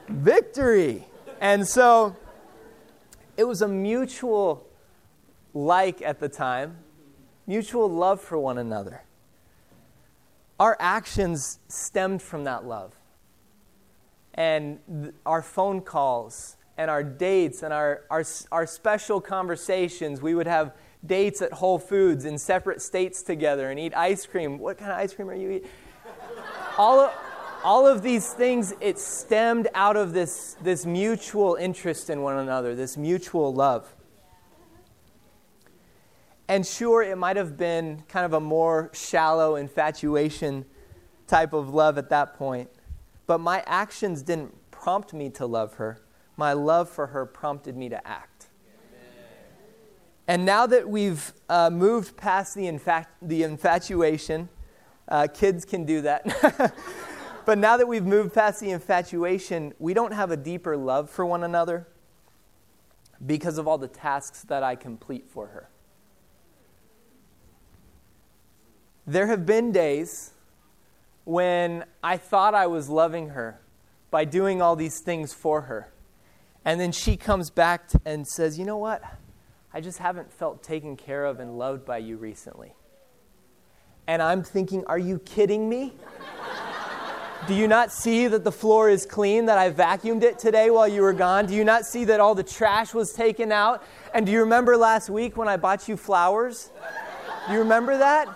Victory. 0.09 1.07
And 1.41 1.67
so 1.67 2.17
it 3.37 3.45
was 3.45 3.63
a 3.63 3.69
mutual 3.69 4.67
like 5.55 6.03
at 6.03 6.21
the 6.21 6.29
time, 6.29 6.77
mutual 7.47 7.89
love 7.89 8.21
for 8.21 8.39
one 8.39 8.59
another. 8.59 9.03
Our 10.59 10.77
actions 10.79 11.59
stemmed 11.69 12.21
from 12.21 12.45
that 12.45 12.65
love 12.65 12.95
and 14.35 14.79
th- 14.87 15.15
our 15.27 15.43
phone 15.43 15.81
calls 15.81 16.57
and 16.77 16.91
our 16.91 17.03
dates 17.03 17.63
and 17.63 17.73
our, 17.73 18.05
our, 18.11 18.25
our 18.53 18.67
special 18.67 19.21
conversations. 19.21 20.21
We 20.23 20.35
would 20.35 20.47
have 20.47 20.75
dates 21.05 21.41
at 21.43 21.53
Whole 21.53 21.79
Foods 21.79 22.25
in 22.25 22.39
separate 22.39 22.83
states 22.83 23.23
together 23.23 23.71
and 23.71 23.79
eat 23.79 23.95
ice 23.97 24.27
cream. 24.27 24.59
What 24.59 24.79
kind 24.79 24.93
of 24.93 24.99
ice 24.99 25.15
cream 25.15 25.29
are 25.29 25.35
you 25.35 25.51
eating? 25.51 25.69
all, 26.79 27.01
of, 27.01 27.13
all 27.65 27.87
of 27.87 28.03
these 28.03 28.33
things, 28.33 28.75
it 28.81 28.99
stemmed 28.99 29.69
out 29.75 29.97
of 29.97 30.13
this, 30.13 30.57
this 30.63 30.87
mutual 30.87 31.55
interest 31.55 32.11
in 32.11 32.23
one 32.23 32.39
another, 32.39 32.75
this 32.75 32.97
mutual 32.97 33.53
love. 33.53 33.95
And 36.49 36.67
sure, 36.67 37.03
it 37.03 37.17
might 37.17 37.37
have 37.37 37.57
been 37.57 38.03
kind 38.09 38.27
of 38.27 38.33
a 38.33 38.41
more 38.41 38.91
shallow 38.93 39.55
infatuation 39.57 40.65
type 41.29 41.53
of 41.53 41.73
love 41.73 41.97
at 41.97 42.09
that 42.11 42.35
point. 42.35 42.69
But 43.27 43.39
my 43.39 43.63
actions 43.67 44.23
didn't 44.23 44.53
prompt 44.73 45.15
me 45.15 45.31
to 45.31 45.47
love 45.47 45.75
her. 45.75 46.01
My 46.37 46.53
love 46.53 46.89
for 46.89 47.09
her 47.09 47.25
prompted 47.25 47.77
me 47.77 47.89
to 47.91 48.07
act. 48.07 48.30
And 50.29 50.45
now 50.45 50.67
that 50.67 50.89
we've 50.89 51.33
uh, 51.49 51.71
moved 51.71 52.17
past 52.17 52.55
the, 52.55 52.65
infat- 52.65 53.07
the 53.21 53.43
infatuation, 53.43 54.49
uh, 55.09 55.27
kids 55.33 55.65
can 55.65 55.85
do 55.85 56.03
that. 56.03 56.75
but 57.45 57.59
now 57.59 57.77
that 57.77 57.89
we've 57.89 58.07
moved 58.07 58.33
past 58.33 58.61
the 58.61 58.71
infatuation, 58.71 59.75
we 59.79 59.93
don't 59.93 60.13
have 60.13 60.31
a 60.31 60.37
deeper 60.37 60.77
love 60.77 61.11
for 61.11 61.27
one 61.27 61.43
another 61.43 61.89
because 63.25 63.59
of 63.59 63.67
all 63.67 63.79
the 63.79 63.89
tasks 63.89 64.43
that 64.45 64.63
I 64.63 64.77
complete 64.77 65.29
for 65.29 65.49
her. 65.49 65.69
There 69.07 69.27
have 69.27 69.45
been 69.45 69.73
days 69.73 70.33
when 71.25 71.85
I 72.03 72.17
thought 72.17 72.55
I 72.55 72.67
was 72.67 72.89
loving 72.89 73.31
her 73.31 73.61
by 74.11 74.25
doing 74.25 74.63
all 74.63 74.77
these 74.77 75.01
things 75.01 75.33
for 75.33 75.63
her. 75.63 75.93
And 76.65 76.81
then 76.81 76.93
she 76.93 77.17
comes 77.17 77.51
back 77.51 77.89
and 78.05 78.27
says, 78.27 78.59
You 78.59 78.65
know 78.65 78.77
what? 78.77 79.03
I 79.73 79.81
just 79.81 79.99
haven't 79.99 80.33
felt 80.33 80.63
taken 80.63 80.97
care 80.97 81.25
of 81.25 81.39
and 81.39 81.59
loved 81.59 81.85
by 81.85 81.99
you 81.99 82.17
recently. 82.17 82.75
And 84.07 84.21
I'm 84.21 84.43
thinking, 84.43 84.85
Are 84.87 84.99
you 84.99 85.19
kidding 85.21 85.69
me? 85.69 85.95
Do 87.47 87.55
you 87.55 87.69
not 87.69 87.91
see 87.91 88.27
that 88.27 88.45
the 88.45 88.53
floor 88.53 88.91
is 88.91 89.07
clean, 89.07 89.47
that 89.47 89.57
I 89.57 89.71
vacuumed 89.71 90.23
it 90.23 90.39
today 90.39 90.71
while 90.71 90.87
you 90.87 91.01
were 91.03 91.13
gone? 91.13 91.47
Do 91.47 91.55
you 91.55 91.65
not 91.65 91.87
see 91.87 92.05
that 92.05 92.21
all 92.21 92.35
the 92.35 92.43
trash 92.43 92.93
was 92.93 93.13
taken 93.13 93.51
out? 93.51 93.83
And 94.13 94.27
do 94.27 94.33
you 94.33 94.41
remember 94.41 94.77
last 94.77 95.09
week 95.09 95.37
when 95.37 95.49
I 95.49 95.57
bought 95.57 95.89
you 95.89 95.97
flowers? 95.97 96.71
Do 97.47 97.55
you 97.55 97.61
remember 97.61 97.97
that? 97.97 98.29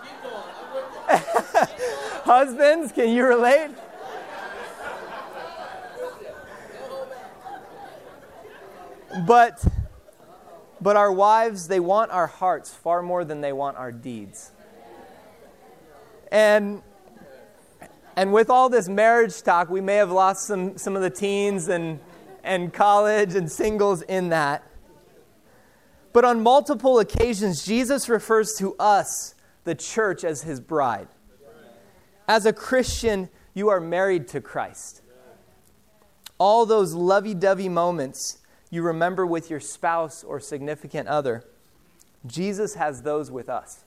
Husbands, 2.25 2.91
can 2.91 3.09
you 3.09 3.25
relate? 3.25 3.69
But 9.27 9.63
but 10.85 10.95
our 10.95 11.11
wives, 11.11 11.67
they 11.67 11.79
want 11.79 12.11
our 12.11 12.27
hearts 12.27 12.71
far 12.71 13.01
more 13.01 13.25
than 13.25 13.41
they 13.41 13.51
want 13.51 13.75
our 13.75 13.91
deeds. 13.91 14.51
And 16.31 16.83
and 18.15 18.31
with 18.31 18.51
all 18.51 18.69
this 18.69 18.87
marriage 18.87 19.41
talk, 19.41 19.67
we 19.67 19.81
may 19.81 19.95
have 19.95 20.11
lost 20.11 20.45
some, 20.45 20.77
some 20.77 20.95
of 20.95 21.01
the 21.01 21.09
teens 21.09 21.69
and, 21.69 21.99
and 22.43 22.71
college 22.71 23.33
and 23.33 23.51
singles 23.51 24.03
in 24.03 24.29
that. 24.29 24.63
But 26.13 26.23
on 26.23 26.43
multiple 26.43 26.99
occasions, 26.99 27.65
Jesus 27.65 28.07
refers 28.07 28.53
to 28.59 28.75
us, 28.75 29.33
the 29.63 29.73
church, 29.73 30.23
as 30.23 30.43
his 30.43 30.59
bride. 30.59 31.07
As 32.27 32.45
a 32.45 32.53
Christian, 32.53 33.29
you 33.55 33.69
are 33.69 33.79
married 33.79 34.27
to 34.29 34.39
Christ. 34.39 35.01
All 36.37 36.67
those 36.67 36.93
lovey 36.93 37.33
dovey 37.33 37.69
moments 37.69 38.37
you 38.75 38.83
remember 38.83 39.25
with 39.25 39.49
your 39.49 39.59
spouse 39.59 40.23
or 40.23 40.39
significant 40.39 41.07
other, 41.07 41.43
Jesus 42.27 42.75
has 42.75 43.01
those 43.01 43.31
with 43.31 43.49
us. 43.49 43.83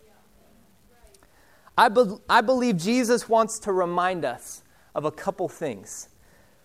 I, 1.77 1.89
be- 1.89 2.17
I 2.29 2.41
believe 2.41 2.77
Jesus 2.77 3.29
wants 3.29 3.61
to 3.61 3.73
remind 3.73 4.25
us 4.25 4.63
of 4.95 5.05
a 5.05 5.13
couple 5.13 5.49
things. 5.49 6.09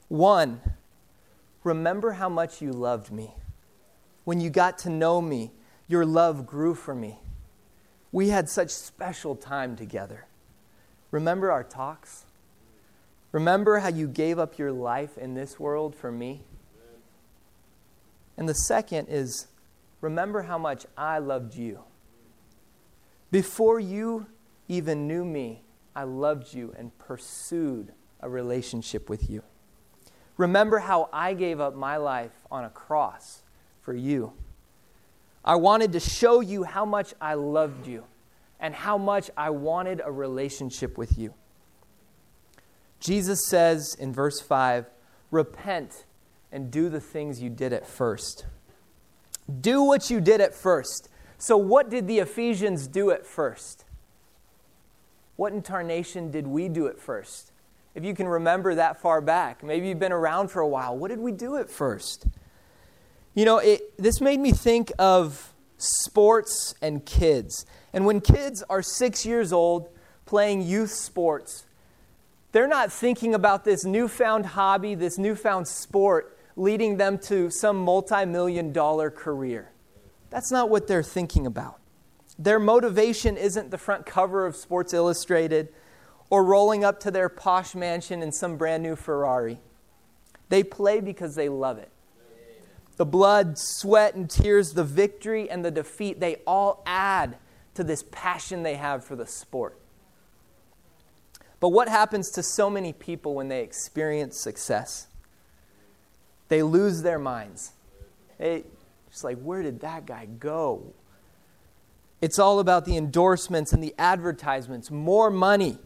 One, 0.07 0.61
remember 1.63 2.13
how 2.13 2.29
much 2.29 2.61
you 2.61 2.71
loved 2.71 3.11
me. 3.11 3.35
When 4.23 4.41
you 4.41 4.49
got 4.49 4.79
to 4.79 4.89
know 4.89 5.21
me, 5.21 5.51
your 5.87 6.05
love 6.05 6.47
grew 6.47 6.73
for 6.73 6.95
me. 6.95 7.19
We 8.11 8.29
had 8.29 8.49
such 8.49 8.69
special 8.69 9.35
time 9.35 9.75
together. 9.75 10.25
Remember 11.11 11.51
our 11.51 11.63
talks? 11.63 12.25
Remember 13.31 13.79
how 13.79 13.89
you 13.89 14.07
gave 14.07 14.39
up 14.39 14.57
your 14.57 14.71
life 14.71 15.17
in 15.17 15.33
this 15.33 15.59
world 15.59 15.95
for 15.95 16.11
me? 16.11 16.43
And 18.37 18.49
the 18.49 18.55
second 18.55 19.07
is 19.09 19.47
remember 20.01 20.43
how 20.43 20.57
much 20.57 20.85
I 20.97 21.19
loved 21.19 21.55
you. 21.55 21.79
Before 23.31 23.79
you 23.79 24.27
even 24.67 25.07
knew 25.07 25.25
me, 25.25 25.63
I 25.95 26.03
loved 26.03 26.53
you 26.53 26.73
and 26.77 26.97
pursued 26.97 27.93
a 28.19 28.29
relationship 28.29 29.09
with 29.09 29.29
you. 29.29 29.43
Remember 30.37 30.79
how 30.79 31.09
I 31.13 31.33
gave 31.33 31.59
up 31.59 31.75
my 31.75 31.97
life 31.97 32.31
on 32.51 32.63
a 32.63 32.69
cross 32.69 33.43
for 33.81 33.93
you. 33.93 34.33
I 35.45 35.55
wanted 35.55 35.91
to 35.93 35.99
show 35.99 36.39
you 36.39 36.63
how 36.63 36.85
much 36.85 37.13
I 37.21 37.35
loved 37.35 37.87
you 37.87 38.05
and 38.59 38.73
how 38.73 38.97
much 38.97 39.29
I 39.35 39.49
wanted 39.49 40.01
a 40.03 40.11
relationship 40.11 40.97
with 40.97 41.17
you. 41.17 41.33
Jesus 42.99 43.45
says 43.47 43.95
in 43.99 44.13
verse 44.13 44.39
5 44.39 44.89
Repent 45.31 46.05
and 46.53 46.71
do 46.71 46.87
the 46.87 47.01
things 47.01 47.41
you 47.41 47.49
did 47.49 47.73
at 47.73 47.85
first. 47.85 48.45
Do 49.59 49.83
what 49.83 50.09
you 50.09 50.21
did 50.21 50.39
at 50.39 50.53
first. 50.53 51.09
So, 51.37 51.57
what 51.57 51.89
did 51.89 52.07
the 52.07 52.19
Ephesians 52.19 52.87
do 52.87 53.11
at 53.11 53.25
first? 53.25 53.83
What 55.35 55.51
incarnation 55.51 56.31
did 56.31 56.47
we 56.47 56.69
do 56.69 56.87
at 56.87 56.99
first? 56.99 57.51
If 57.95 58.05
you 58.05 58.13
can 58.13 58.27
remember 58.27 58.75
that 58.75 59.01
far 59.01 59.19
back, 59.19 59.63
maybe 59.63 59.87
you've 59.87 59.99
been 59.99 60.13
around 60.13 60.49
for 60.49 60.61
a 60.61 60.67
while. 60.67 60.95
What 60.95 61.09
did 61.09 61.19
we 61.19 61.31
do 61.31 61.57
at 61.57 61.69
first? 61.69 62.27
You 63.33 63.45
know, 63.45 63.57
it, 63.57 63.97
this 63.97 64.21
made 64.21 64.39
me 64.39 64.51
think 64.51 64.91
of 64.99 65.53
sports 65.77 66.75
and 66.81 67.03
kids. 67.03 67.65
And 67.91 68.05
when 68.05 68.21
kids 68.21 68.63
are 68.69 68.81
six 68.81 69.25
years 69.25 69.51
old 69.51 69.89
playing 70.25 70.61
youth 70.61 70.91
sports, 70.91 71.65
they're 72.51 72.67
not 72.67 72.91
thinking 72.91 73.33
about 73.33 73.65
this 73.65 73.83
newfound 73.83 74.45
hobby, 74.45 74.93
this 74.93 75.17
newfound 75.17 75.67
sport 75.67 76.37
leading 76.55 76.97
them 76.97 77.17
to 77.17 77.49
some 77.49 77.77
multi 77.77 78.25
million 78.25 78.71
dollar 78.71 79.09
career. 79.09 79.71
That's 80.29 80.51
not 80.51 80.69
what 80.69 80.87
they're 80.87 81.03
thinking 81.03 81.45
about. 81.45 81.79
Their 82.37 82.59
motivation 82.59 83.37
isn't 83.37 83.69
the 83.69 83.77
front 83.77 84.05
cover 84.05 84.45
of 84.45 84.55
Sports 84.55 84.93
Illustrated 84.93 85.69
or 86.29 86.43
rolling 86.43 86.83
up 86.83 86.99
to 87.01 87.11
their 87.11 87.29
posh 87.29 87.75
mansion 87.75 88.23
in 88.23 88.31
some 88.31 88.57
brand 88.57 88.81
new 88.81 88.95
Ferrari. 88.95 89.59
They 90.49 90.63
play 90.63 90.99
because 90.99 91.35
they 91.35 91.49
love 91.49 91.77
it. 91.77 91.91
The 92.95 93.05
blood, 93.05 93.57
sweat, 93.57 94.15
and 94.15 94.29
tears, 94.29 94.73
the 94.73 94.83
victory 94.83 95.49
and 95.49 95.63
the 95.65 95.71
defeat, 95.71 96.19
they 96.19 96.37
all 96.45 96.83
add 96.85 97.37
to 97.73 97.83
this 97.83 98.03
passion 98.11 98.63
they 98.63 98.75
have 98.75 99.03
for 99.03 99.15
the 99.15 99.25
sport. 99.25 99.79
But 101.59 101.69
what 101.69 101.87
happens 101.87 102.29
to 102.31 102.43
so 102.43 102.69
many 102.69 102.93
people 102.93 103.35
when 103.35 103.47
they 103.47 103.61
experience 103.61 104.39
success? 104.39 105.07
They 106.47 106.63
lose 106.63 107.01
their 107.01 107.19
minds. 107.19 107.73
Just 108.39 109.23
like, 109.23 109.39
where 109.39 109.61
did 109.61 109.81
that 109.81 110.05
guy 110.05 110.25
go? 110.25 110.93
It's 112.21 112.39
all 112.39 112.59
about 112.59 112.85
the 112.85 112.97
endorsements 112.97 113.73
and 113.73 113.83
the 113.83 113.93
advertisements, 113.97 114.89
more 114.89 115.29
money, 115.29 115.77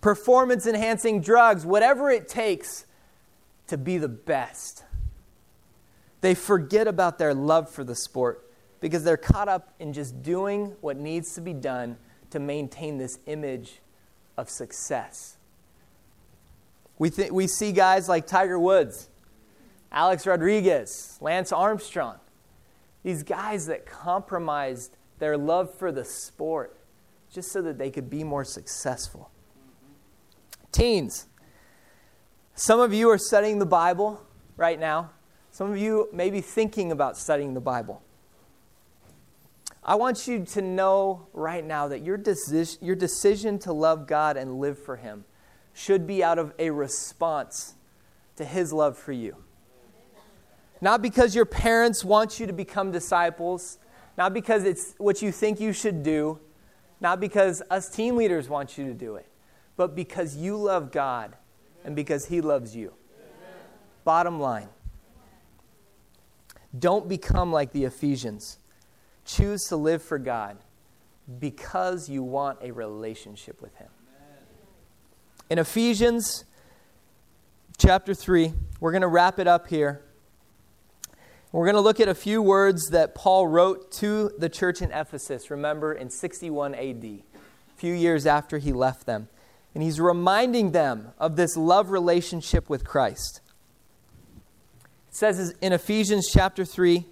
performance 0.00 0.66
enhancing 0.66 1.20
drugs, 1.20 1.64
whatever 1.64 2.10
it 2.10 2.28
takes 2.28 2.84
to 3.68 3.78
be 3.78 3.96
the 3.98 4.08
best. 4.08 4.84
They 6.20 6.34
forget 6.34 6.88
about 6.88 7.18
their 7.18 7.32
love 7.32 7.70
for 7.70 7.84
the 7.84 7.94
sport 7.94 8.50
because 8.80 9.04
they're 9.04 9.16
caught 9.16 9.48
up 9.48 9.72
in 9.78 9.92
just 9.92 10.22
doing 10.22 10.74
what 10.80 10.96
needs 10.96 11.34
to 11.34 11.40
be 11.40 11.52
done 11.52 11.96
to 12.30 12.38
maintain 12.38 12.98
this 12.98 13.18
image 13.26 13.80
of 14.36 14.50
success. 14.50 15.36
We, 16.98 17.10
th- 17.10 17.30
we 17.30 17.46
see 17.46 17.72
guys 17.72 18.08
like 18.08 18.26
Tiger 18.26 18.58
Woods, 18.58 19.08
Alex 19.94 20.26
Rodriguez, 20.26 21.16
Lance 21.20 21.52
Armstrong, 21.52 22.16
these 23.04 23.22
guys 23.22 23.66
that 23.66 23.86
compromised 23.86 24.96
their 25.20 25.38
love 25.38 25.72
for 25.72 25.92
the 25.92 26.04
sport, 26.04 26.76
just 27.32 27.52
so 27.52 27.62
that 27.62 27.78
they 27.78 27.90
could 27.90 28.10
be 28.10 28.24
more 28.24 28.44
successful. 28.44 29.30
Teens, 30.72 31.26
some 32.54 32.80
of 32.80 32.92
you 32.92 33.08
are 33.08 33.18
studying 33.18 33.60
the 33.60 33.66
Bible 33.66 34.20
right 34.56 34.80
now. 34.80 35.12
Some 35.52 35.70
of 35.70 35.78
you 35.78 36.08
may 36.12 36.28
be 36.28 36.40
thinking 36.40 36.90
about 36.90 37.16
studying 37.16 37.54
the 37.54 37.60
Bible. 37.60 38.02
I 39.84 39.94
want 39.94 40.26
you 40.26 40.44
to 40.44 40.62
know 40.62 41.28
right 41.32 41.64
now 41.64 41.86
that 41.86 42.02
your, 42.02 42.18
deci- 42.18 42.78
your 42.80 42.96
decision 42.96 43.60
to 43.60 43.72
love 43.72 44.08
God 44.08 44.36
and 44.36 44.58
live 44.58 44.76
for 44.76 44.96
Him 44.96 45.24
should 45.72 46.04
be 46.04 46.24
out 46.24 46.40
of 46.40 46.52
a 46.58 46.70
response 46.70 47.74
to 48.34 48.44
His 48.44 48.72
love 48.72 48.98
for 48.98 49.12
you. 49.12 49.36
Not 50.80 51.02
because 51.02 51.34
your 51.34 51.46
parents 51.46 52.04
want 52.04 52.38
you 52.38 52.46
to 52.46 52.52
become 52.52 52.90
disciples, 52.90 53.78
not 54.18 54.34
because 54.34 54.64
it's 54.64 54.94
what 54.98 55.22
you 55.22 55.32
think 55.32 55.60
you 55.60 55.72
should 55.72 56.02
do, 56.02 56.38
not 57.00 57.20
because 57.20 57.62
us 57.70 57.88
team 57.88 58.16
leaders 58.16 58.48
want 58.48 58.76
you 58.78 58.86
to 58.86 58.94
do 58.94 59.16
it, 59.16 59.26
but 59.76 59.94
because 59.94 60.36
you 60.36 60.56
love 60.56 60.92
God 60.92 61.36
and 61.84 61.96
because 61.96 62.26
He 62.26 62.40
loves 62.40 62.74
you. 62.76 62.92
Amen. 63.18 63.56
Bottom 64.04 64.40
line 64.40 64.68
don't 66.78 67.08
become 67.08 67.52
like 67.52 67.72
the 67.72 67.84
Ephesians. 67.84 68.58
Choose 69.24 69.64
to 69.68 69.76
live 69.76 70.02
for 70.02 70.18
God 70.18 70.58
because 71.38 72.08
you 72.08 72.22
want 72.22 72.58
a 72.62 72.72
relationship 72.72 73.62
with 73.62 73.74
Him. 73.76 73.88
In 75.50 75.58
Ephesians 75.58 76.44
chapter 77.78 78.14
3, 78.14 78.52
we're 78.80 78.92
going 78.92 79.02
to 79.02 79.08
wrap 79.08 79.38
it 79.38 79.46
up 79.46 79.68
here. 79.68 80.02
We're 81.54 81.66
going 81.66 81.76
to 81.76 81.82
look 81.82 82.00
at 82.00 82.08
a 82.08 82.16
few 82.16 82.42
words 82.42 82.88
that 82.88 83.14
Paul 83.14 83.46
wrote 83.46 83.92
to 83.92 84.32
the 84.36 84.48
church 84.48 84.82
in 84.82 84.90
Ephesus, 84.90 85.52
remember, 85.52 85.92
in 85.92 86.10
61 86.10 86.74
AD, 86.74 87.04
a 87.04 87.22
few 87.76 87.94
years 87.94 88.26
after 88.26 88.58
he 88.58 88.72
left 88.72 89.06
them. 89.06 89.28
And 89.72 89.80
he's 89.80 90.00
reminding 90.00 90.72
them 90.72 91.12
of 91.16 91.36
this 91.36 91.56
love 91.56 91.90
relationship 91.90 92.68
with 92.68 92.84
Christ. 92.84 93.40
It 95.08 95.14
says 95.14 95.54
in 95.60 95.72
Ephesians 95.72 96.28
chapter 96.28 96.64
3, 96.64 97.06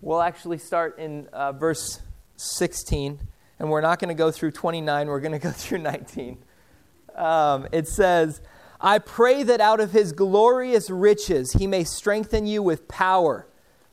we'll 0.00 0.20
actually 0.20 0.58
start 0.58 0.98
in 0.98 1.28
uh, 1.28 1.52
verse 1.52 2.00
16, 2.38 3.20
and 3.60 3.70
we're 3.70 3.82
not 3.82 4.00
going 4.00 4.08
to 4.08 4.18
go 4.18 4.32
through 4.32 4.50
29, 4.50 5.06
we're 5.06 5.20
going 5.20 5.30
to 5.38 5.38
go 5.38 5.52
through 5.52 5.78
19. 5.78 6.38
Um, 7.14 7.68
it 7.70 7.86
says, 7.86 8.40
I 8.80 8.98
pray 8.98 9.44
that 9.44 9.60
out 9.60 9.78
of 9.78 9.92
his 9.92 10.10
glorious 10.10 10.90
riches 10.90 11.52
he 11.52 11.68
may 11.68 11.84
strengthen 11.84 12.48
you 12.48 12.64
with 12.64 12.88
power 12.88 13.46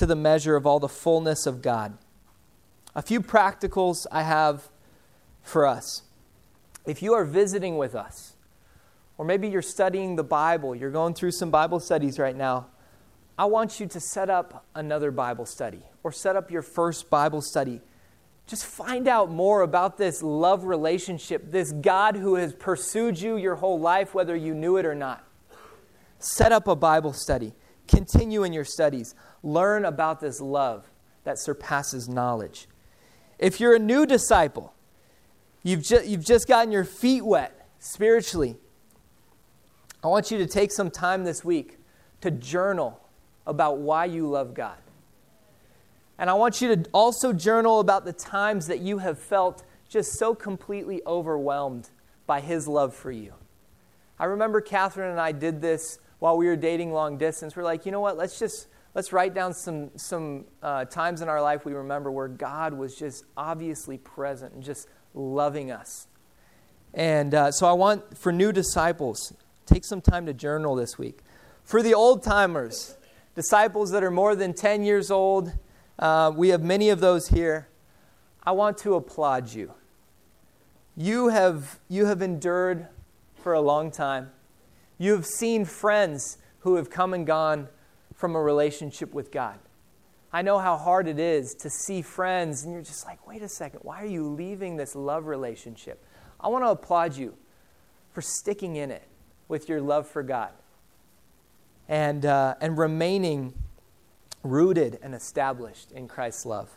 to 0.00 0.06
the 0.06 0.16
measure 0.16 0.56
of 0.56 0.66
all 0.66 0.80
the 0.80 0.88
fullness 0.88 1.44
of 1.44 1.60
God. 1.60 1.98
A 2.94 3.02
few 3.02 3.20
practicals 3.20 4.06
I 4.10 4.22
have 4.22 4.70
for 5.42 5.66
us. 5.66 6.04
If 6.86 7.02
you 7.02 7.12
are 7.12 7.26
visiting 7.26 7.76
with 7.76 7.94
us, 7.94 8.32
or 9.18 9.26
maybe 9.26 9.46
you're 9.46 9.60
studying 9.60 10.16
the 10.16 10.24
Bible, 10.24 10.74
you're 10.74 10.90
going 10.90 11.12
through 11.12 11.32
some 11.32 11.50
Bible 11.50 11.80
studies 11.80 12.18
right 12.18 12.34
now, 12.34 12.68
I 13.36 13.44
want 13.44 13.78
you 13.78 13.86
to 13.88 14.00
set 14.00 14.30
up 14.30 14.64
another 14.74 15.10
Bible 15.10 15.44
study 15.44 15.82
or 16.02 16.12
set 16.12 16.34
up 16.34 16.50
your 16.50 16.62
first 16.62 17.10
Bible 17.10 17.42
study. 17.42 17.82
Just 18.46 18.64
find 18.64 19.06
out 19.06 19.30
more 19.30 19.60
about 19.60 19.98
this 19.98 20.22
love 20.22 20.64
relationship, 20.64 21.50
this 21.50 21.72
God 21.72 22.16
who 22.16 22.36
has 22.36 22.54
pursued 22.54 23.20
you 23.20 23.36
your 23.36 23.56
whole 23.56 23.78
life, 23.78 24.14
whether 24.14 24.34
you 24.34 24.54
knew 24.54 24.78
it 24.78 24.86
or 24.86 24.94
not. 24.94 25.22
Set 26.18 26.52
up 26.52 26.66
a 26.68 26.74
Bible 26.74 27.12
study. 27.12 27.52
Continue 27.90 28.44
in 28.44 28.52
your 28.52 28.64
studies. 28.64 29.16
Learn 29.42 29.84
about 29.84 30.20
this 30.20 30.40
love 30.40 30.88
that 31.24 31.38
surpasses 31.38 32.08
knowledge. 32.08 32.68
If 33.38 33.58
you're 33.58 33.74
a 33.74 33.80
new 33.80 34.06
disciple, 34.06 34.72
you've, 35.64 35.82
ju- 35.82 36.02
you've 36.04 36.24
just 36.24 36.46
gotten 36.46 36.70
your 36.70 36.84
feet 36.84 37.24
wet 37.24 37.68
spiritually, 37.80 38.56
I 40.04 40.06
want 40.06 40.30
you 40.30 40.38
to 40.38 40.46
take 40.46 40.70
some 40.70 40.90
time 40.90 41.24
this 41.24 41.44
week 41.44 41.78
to 42.20 42.30
journal 42.30 43.00
about 43.44 43.78
why 43.78 44.04
you 44.04 44.28
love 44.28 44.54
God. 44.54 44.78
And 46.16 46.30
I 46.30 46.34
want 46.34 46.60
you 46.60 46.76
to 46.76 46.88
also 46.92 47.32
journal 47.32 47.80
about 47.80 48.04
the 48.04 48.12
times 48.12 48.68
that 48.68 48.78
you 48.78 48.98
have 48.98 49.18
felt 49.18 49.64
just 49.88 50.12
so 50.12 50.34
completely 50.34 51.02
overwhelmed 51.06 51.90
by 52.26 52.40
His 52.40 52.68
love 52.68 52.94
for 52.94 53.10
you. 53.10 53.34
I 54.16 54.26
remember 54.26 54.60
Catherine 54.60 55.10
and 55.10 55.20
I 55.20 55.32
did 55.32 55.60
this 55.60 55.98
while 56.20 56.36
we 56.36 56.46
were 56.46 56.56
dating 56.56 56.92
long 56.92 57.18
distance. 57.18 57.56
We're 57.56 57.64
like, 57.64 57.84
you 57.84 57.92
know 57.92 58.00
what? 58.00 58.16
Let's 58.16 58.38
just 58.38 58.68
let's 58.94 59.12
write 59.12 59.34
down 59.34 59.54
some, 59.54 59.90
some 59.96 60.44
uh, 60.62 60.84
times 60.84 61.20
in 61.20 61.28
our 61.28 61.40
life 61.40 61.64
we 61.64 61.72
remember 61.72 62.10
where 62.10 62.28
God 62.28 62.74
was 62.74 62.96
just 62.96 63.24
obviously 63.36 63.98
present 63.98 64.54
and 64.54 64.62
just 64.62 64.88
loving 65.14 65.70
us. 65.70 66.06
And 66.92 67.34
uh, 67.34 67.52
so 67.52 67.66
I 67.66 67.72
want, 67.72 68.18
for 68.18 68.32
new 68.32 68.52
disciples, 68.52 69.32
take 69.64 69.84
some 69.84 70.00
time 70.00 70.26
to 70.26 70.34
journal 70.34 70.74
this 70.74 70.98
week. 70.98 71.20
For 71.62 71.82
the 71.82 71.94
old 71.94 72.24
timers, 72.24 72.96
disciples 73.34 73.92
that 73.92 74.02
are 74.02 74.10
more 74.10 74.34
than 74.34 74.54
10 74.54 74.82
years 74.82 75.10
old, 75.10 75.52
uh, 75.98 76.32
we 76.34 76.48
have 76.48 76.62
many 76.62 76.88
of 76.88 77.00
those 77.00 77.28
here. 77.28 77.68
I 78.42 78.52
want 78.52 78.78
to 78.78 78.94
applaud 78.94 79.52
you. 79.52 79.72
You 80.96 81.28
have, 81.28 81.78
you 81.88 82.06
have 82.06 82.22
endured 82.22 82.88
for 83.36 83.52
a 83.52 83.60
long 83.60 83.92
time. 83.92 84.32
You 85.00 85.12
have 85.12 85.24
seen 85.24 85.64
friends 85.64 86.36
who 86.58 86.74
have 86.74 86.90
come 86.90 87.14
and 87.14 87.26
gone 87.26 87.68
from 88.14 88.36
a 88.36 88.40
relationship 88.40 89.14
with 89.14 89.32
God. 89.32 89.58
I 90.30 90.42
know 90.42 90.58
how 90.58 90.76
hard 90.76 91.08
it 91.08 91.18
is 91.18 91.54
to 91.60 91.70
see 91.70 92.02
friends 92.02 92.64
and 92.64 92.74
you're 92.74 92.82
just 92.82 93.06
like, 93.06 93.26
wait 93.26 93.40
a 93.40 93.48
second, 93.48 93.80
why 93.82 94.02
are 94.02 94.06
you 94.06 94.28
leaving 94.28 94.76
this 94.76 94.94
love 94.94 95.24
relationship? 95.24 96.04
I 96.38 96.48
want 96.48 96.64
to 96.66 96.68
applaud 96.68 97.16
you 97.16 97.34
for 98.12 98.20
sticking 98.20 98.76
in 98.76 98.90
it 98.90 99.08
with 99.48 99.70
your 99.70 99.80
love 99.80 100.06
for 100.06 100.22
God 100.22 100.50
and, 101.88 102.26
uh, 102.26 102.56
and 102.60 102.76
remaining 102.76 103.54
rooted 104.42 104.98
and 105.02 105.14
established 105.14 105.92
in 105.92 106.08
Christ's 106.08 106.44
love. 106.44 106.68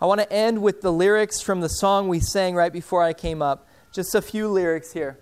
I 0.00 0.06
want 0.06 0.22
to 0.22 0.32
end 0.32 0.62
with 0.62 0.80
the 0.80 0.90
lyrics 0.90 1.42
from 1.42 1.60
the 1.60 1.68
song 1.68 2.08
we 2.08 2.20
sang 2.20 2.54
right 2.54 2.72
before 2.72 3.02
I 3.02 3.12
came 3.12 3.42
up. 3.42 3.68
Just 3.92 4.14
a 4.14 4.22
few 4.22 4.48
lyrics 4.48 4.94
here. 4.94 5.18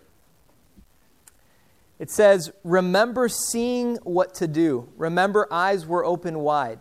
It 1.99 2.11
says, 2.11 2.53
Remember 2.63 3.29
seeing 3.29 3.97
what 3.97 4.35
to 4.35 4.47
do. 4.47 4.89
Remember 4.97 5.49
eyes 5.51 5.87
were 5.87 6.05
open 6.05 6.41
wide. 6.41 6.81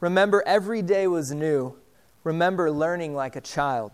Remember 0.00 0.42
every 0.46 0.82
day 0.82 1.06
was 1.06 1.32
new. 1.32 1.76
Remember 2.24 2.70
learning 2.70 3.14
like 3.14 3.36
a 3.36 3.40
child. 3.40 3.92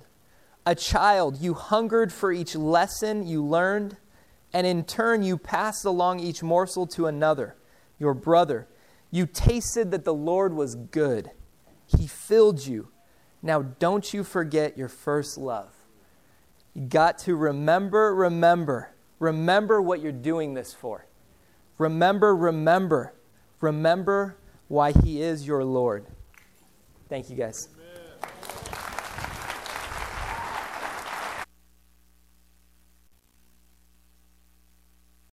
A 0.66 0.74
child, 0.74 1.38
you 1.40 1.54
hungered 1.54 2.12
for 2.12 2.30
each 2.30 2.54
lesson 2.54 3.26
you 3.26 3.42
learned, 3.42 3.96
and 4.52 4.66
in 4.66 4.84
turn 4.84 5.22
you 5.22 5.38
passed 5.38 5.84
along 5.84 6.20
each 6.20 6.42
morsel 6.42 6.86
to 6.88 7.06
another, 7.06 7.56
your 7.98 8.12
brother. 8.12 8.68
You 9.10 9.24
tasted 9.24 9.90
that 9.92 10.04
the 10.04 10.12
Lord 10.12 10.52
was 10.52 10.74
good. 10.74 11.30
He 11.86 12.06
filled 12.06 12.66
you. 12.66 12.88
Now 13.40 13.62
don't 13.62 14.12
you 14.12 14.24
forget 14.24 14.76
your 14.76 14.88
first 14.88 15.38
love. 15.38 15.72
You 16.74 16.82
got 16.82 17.18
to 17.20 17.34
remember, 17.34 18.14
remember 18.14 18.90
Remember 19.18 19.82
what 19.82 20.00
you're 20.00 20.12
doing 20.12 20.54
this 20.54 20.72
for. 20.72 21.06
Remember, 21.78 22.34
remember, 22.34 23.14
remember 23.60 24.36
why 24.68 24.92
He 24.92 25.22
is 25.22 25.46
your 25.46 25.64
Lord. 25.64 26.06
Thank 27.08 27.30
you, 27.30 27.36
guys. 27.36 27.68
Amen. 27.74 28.87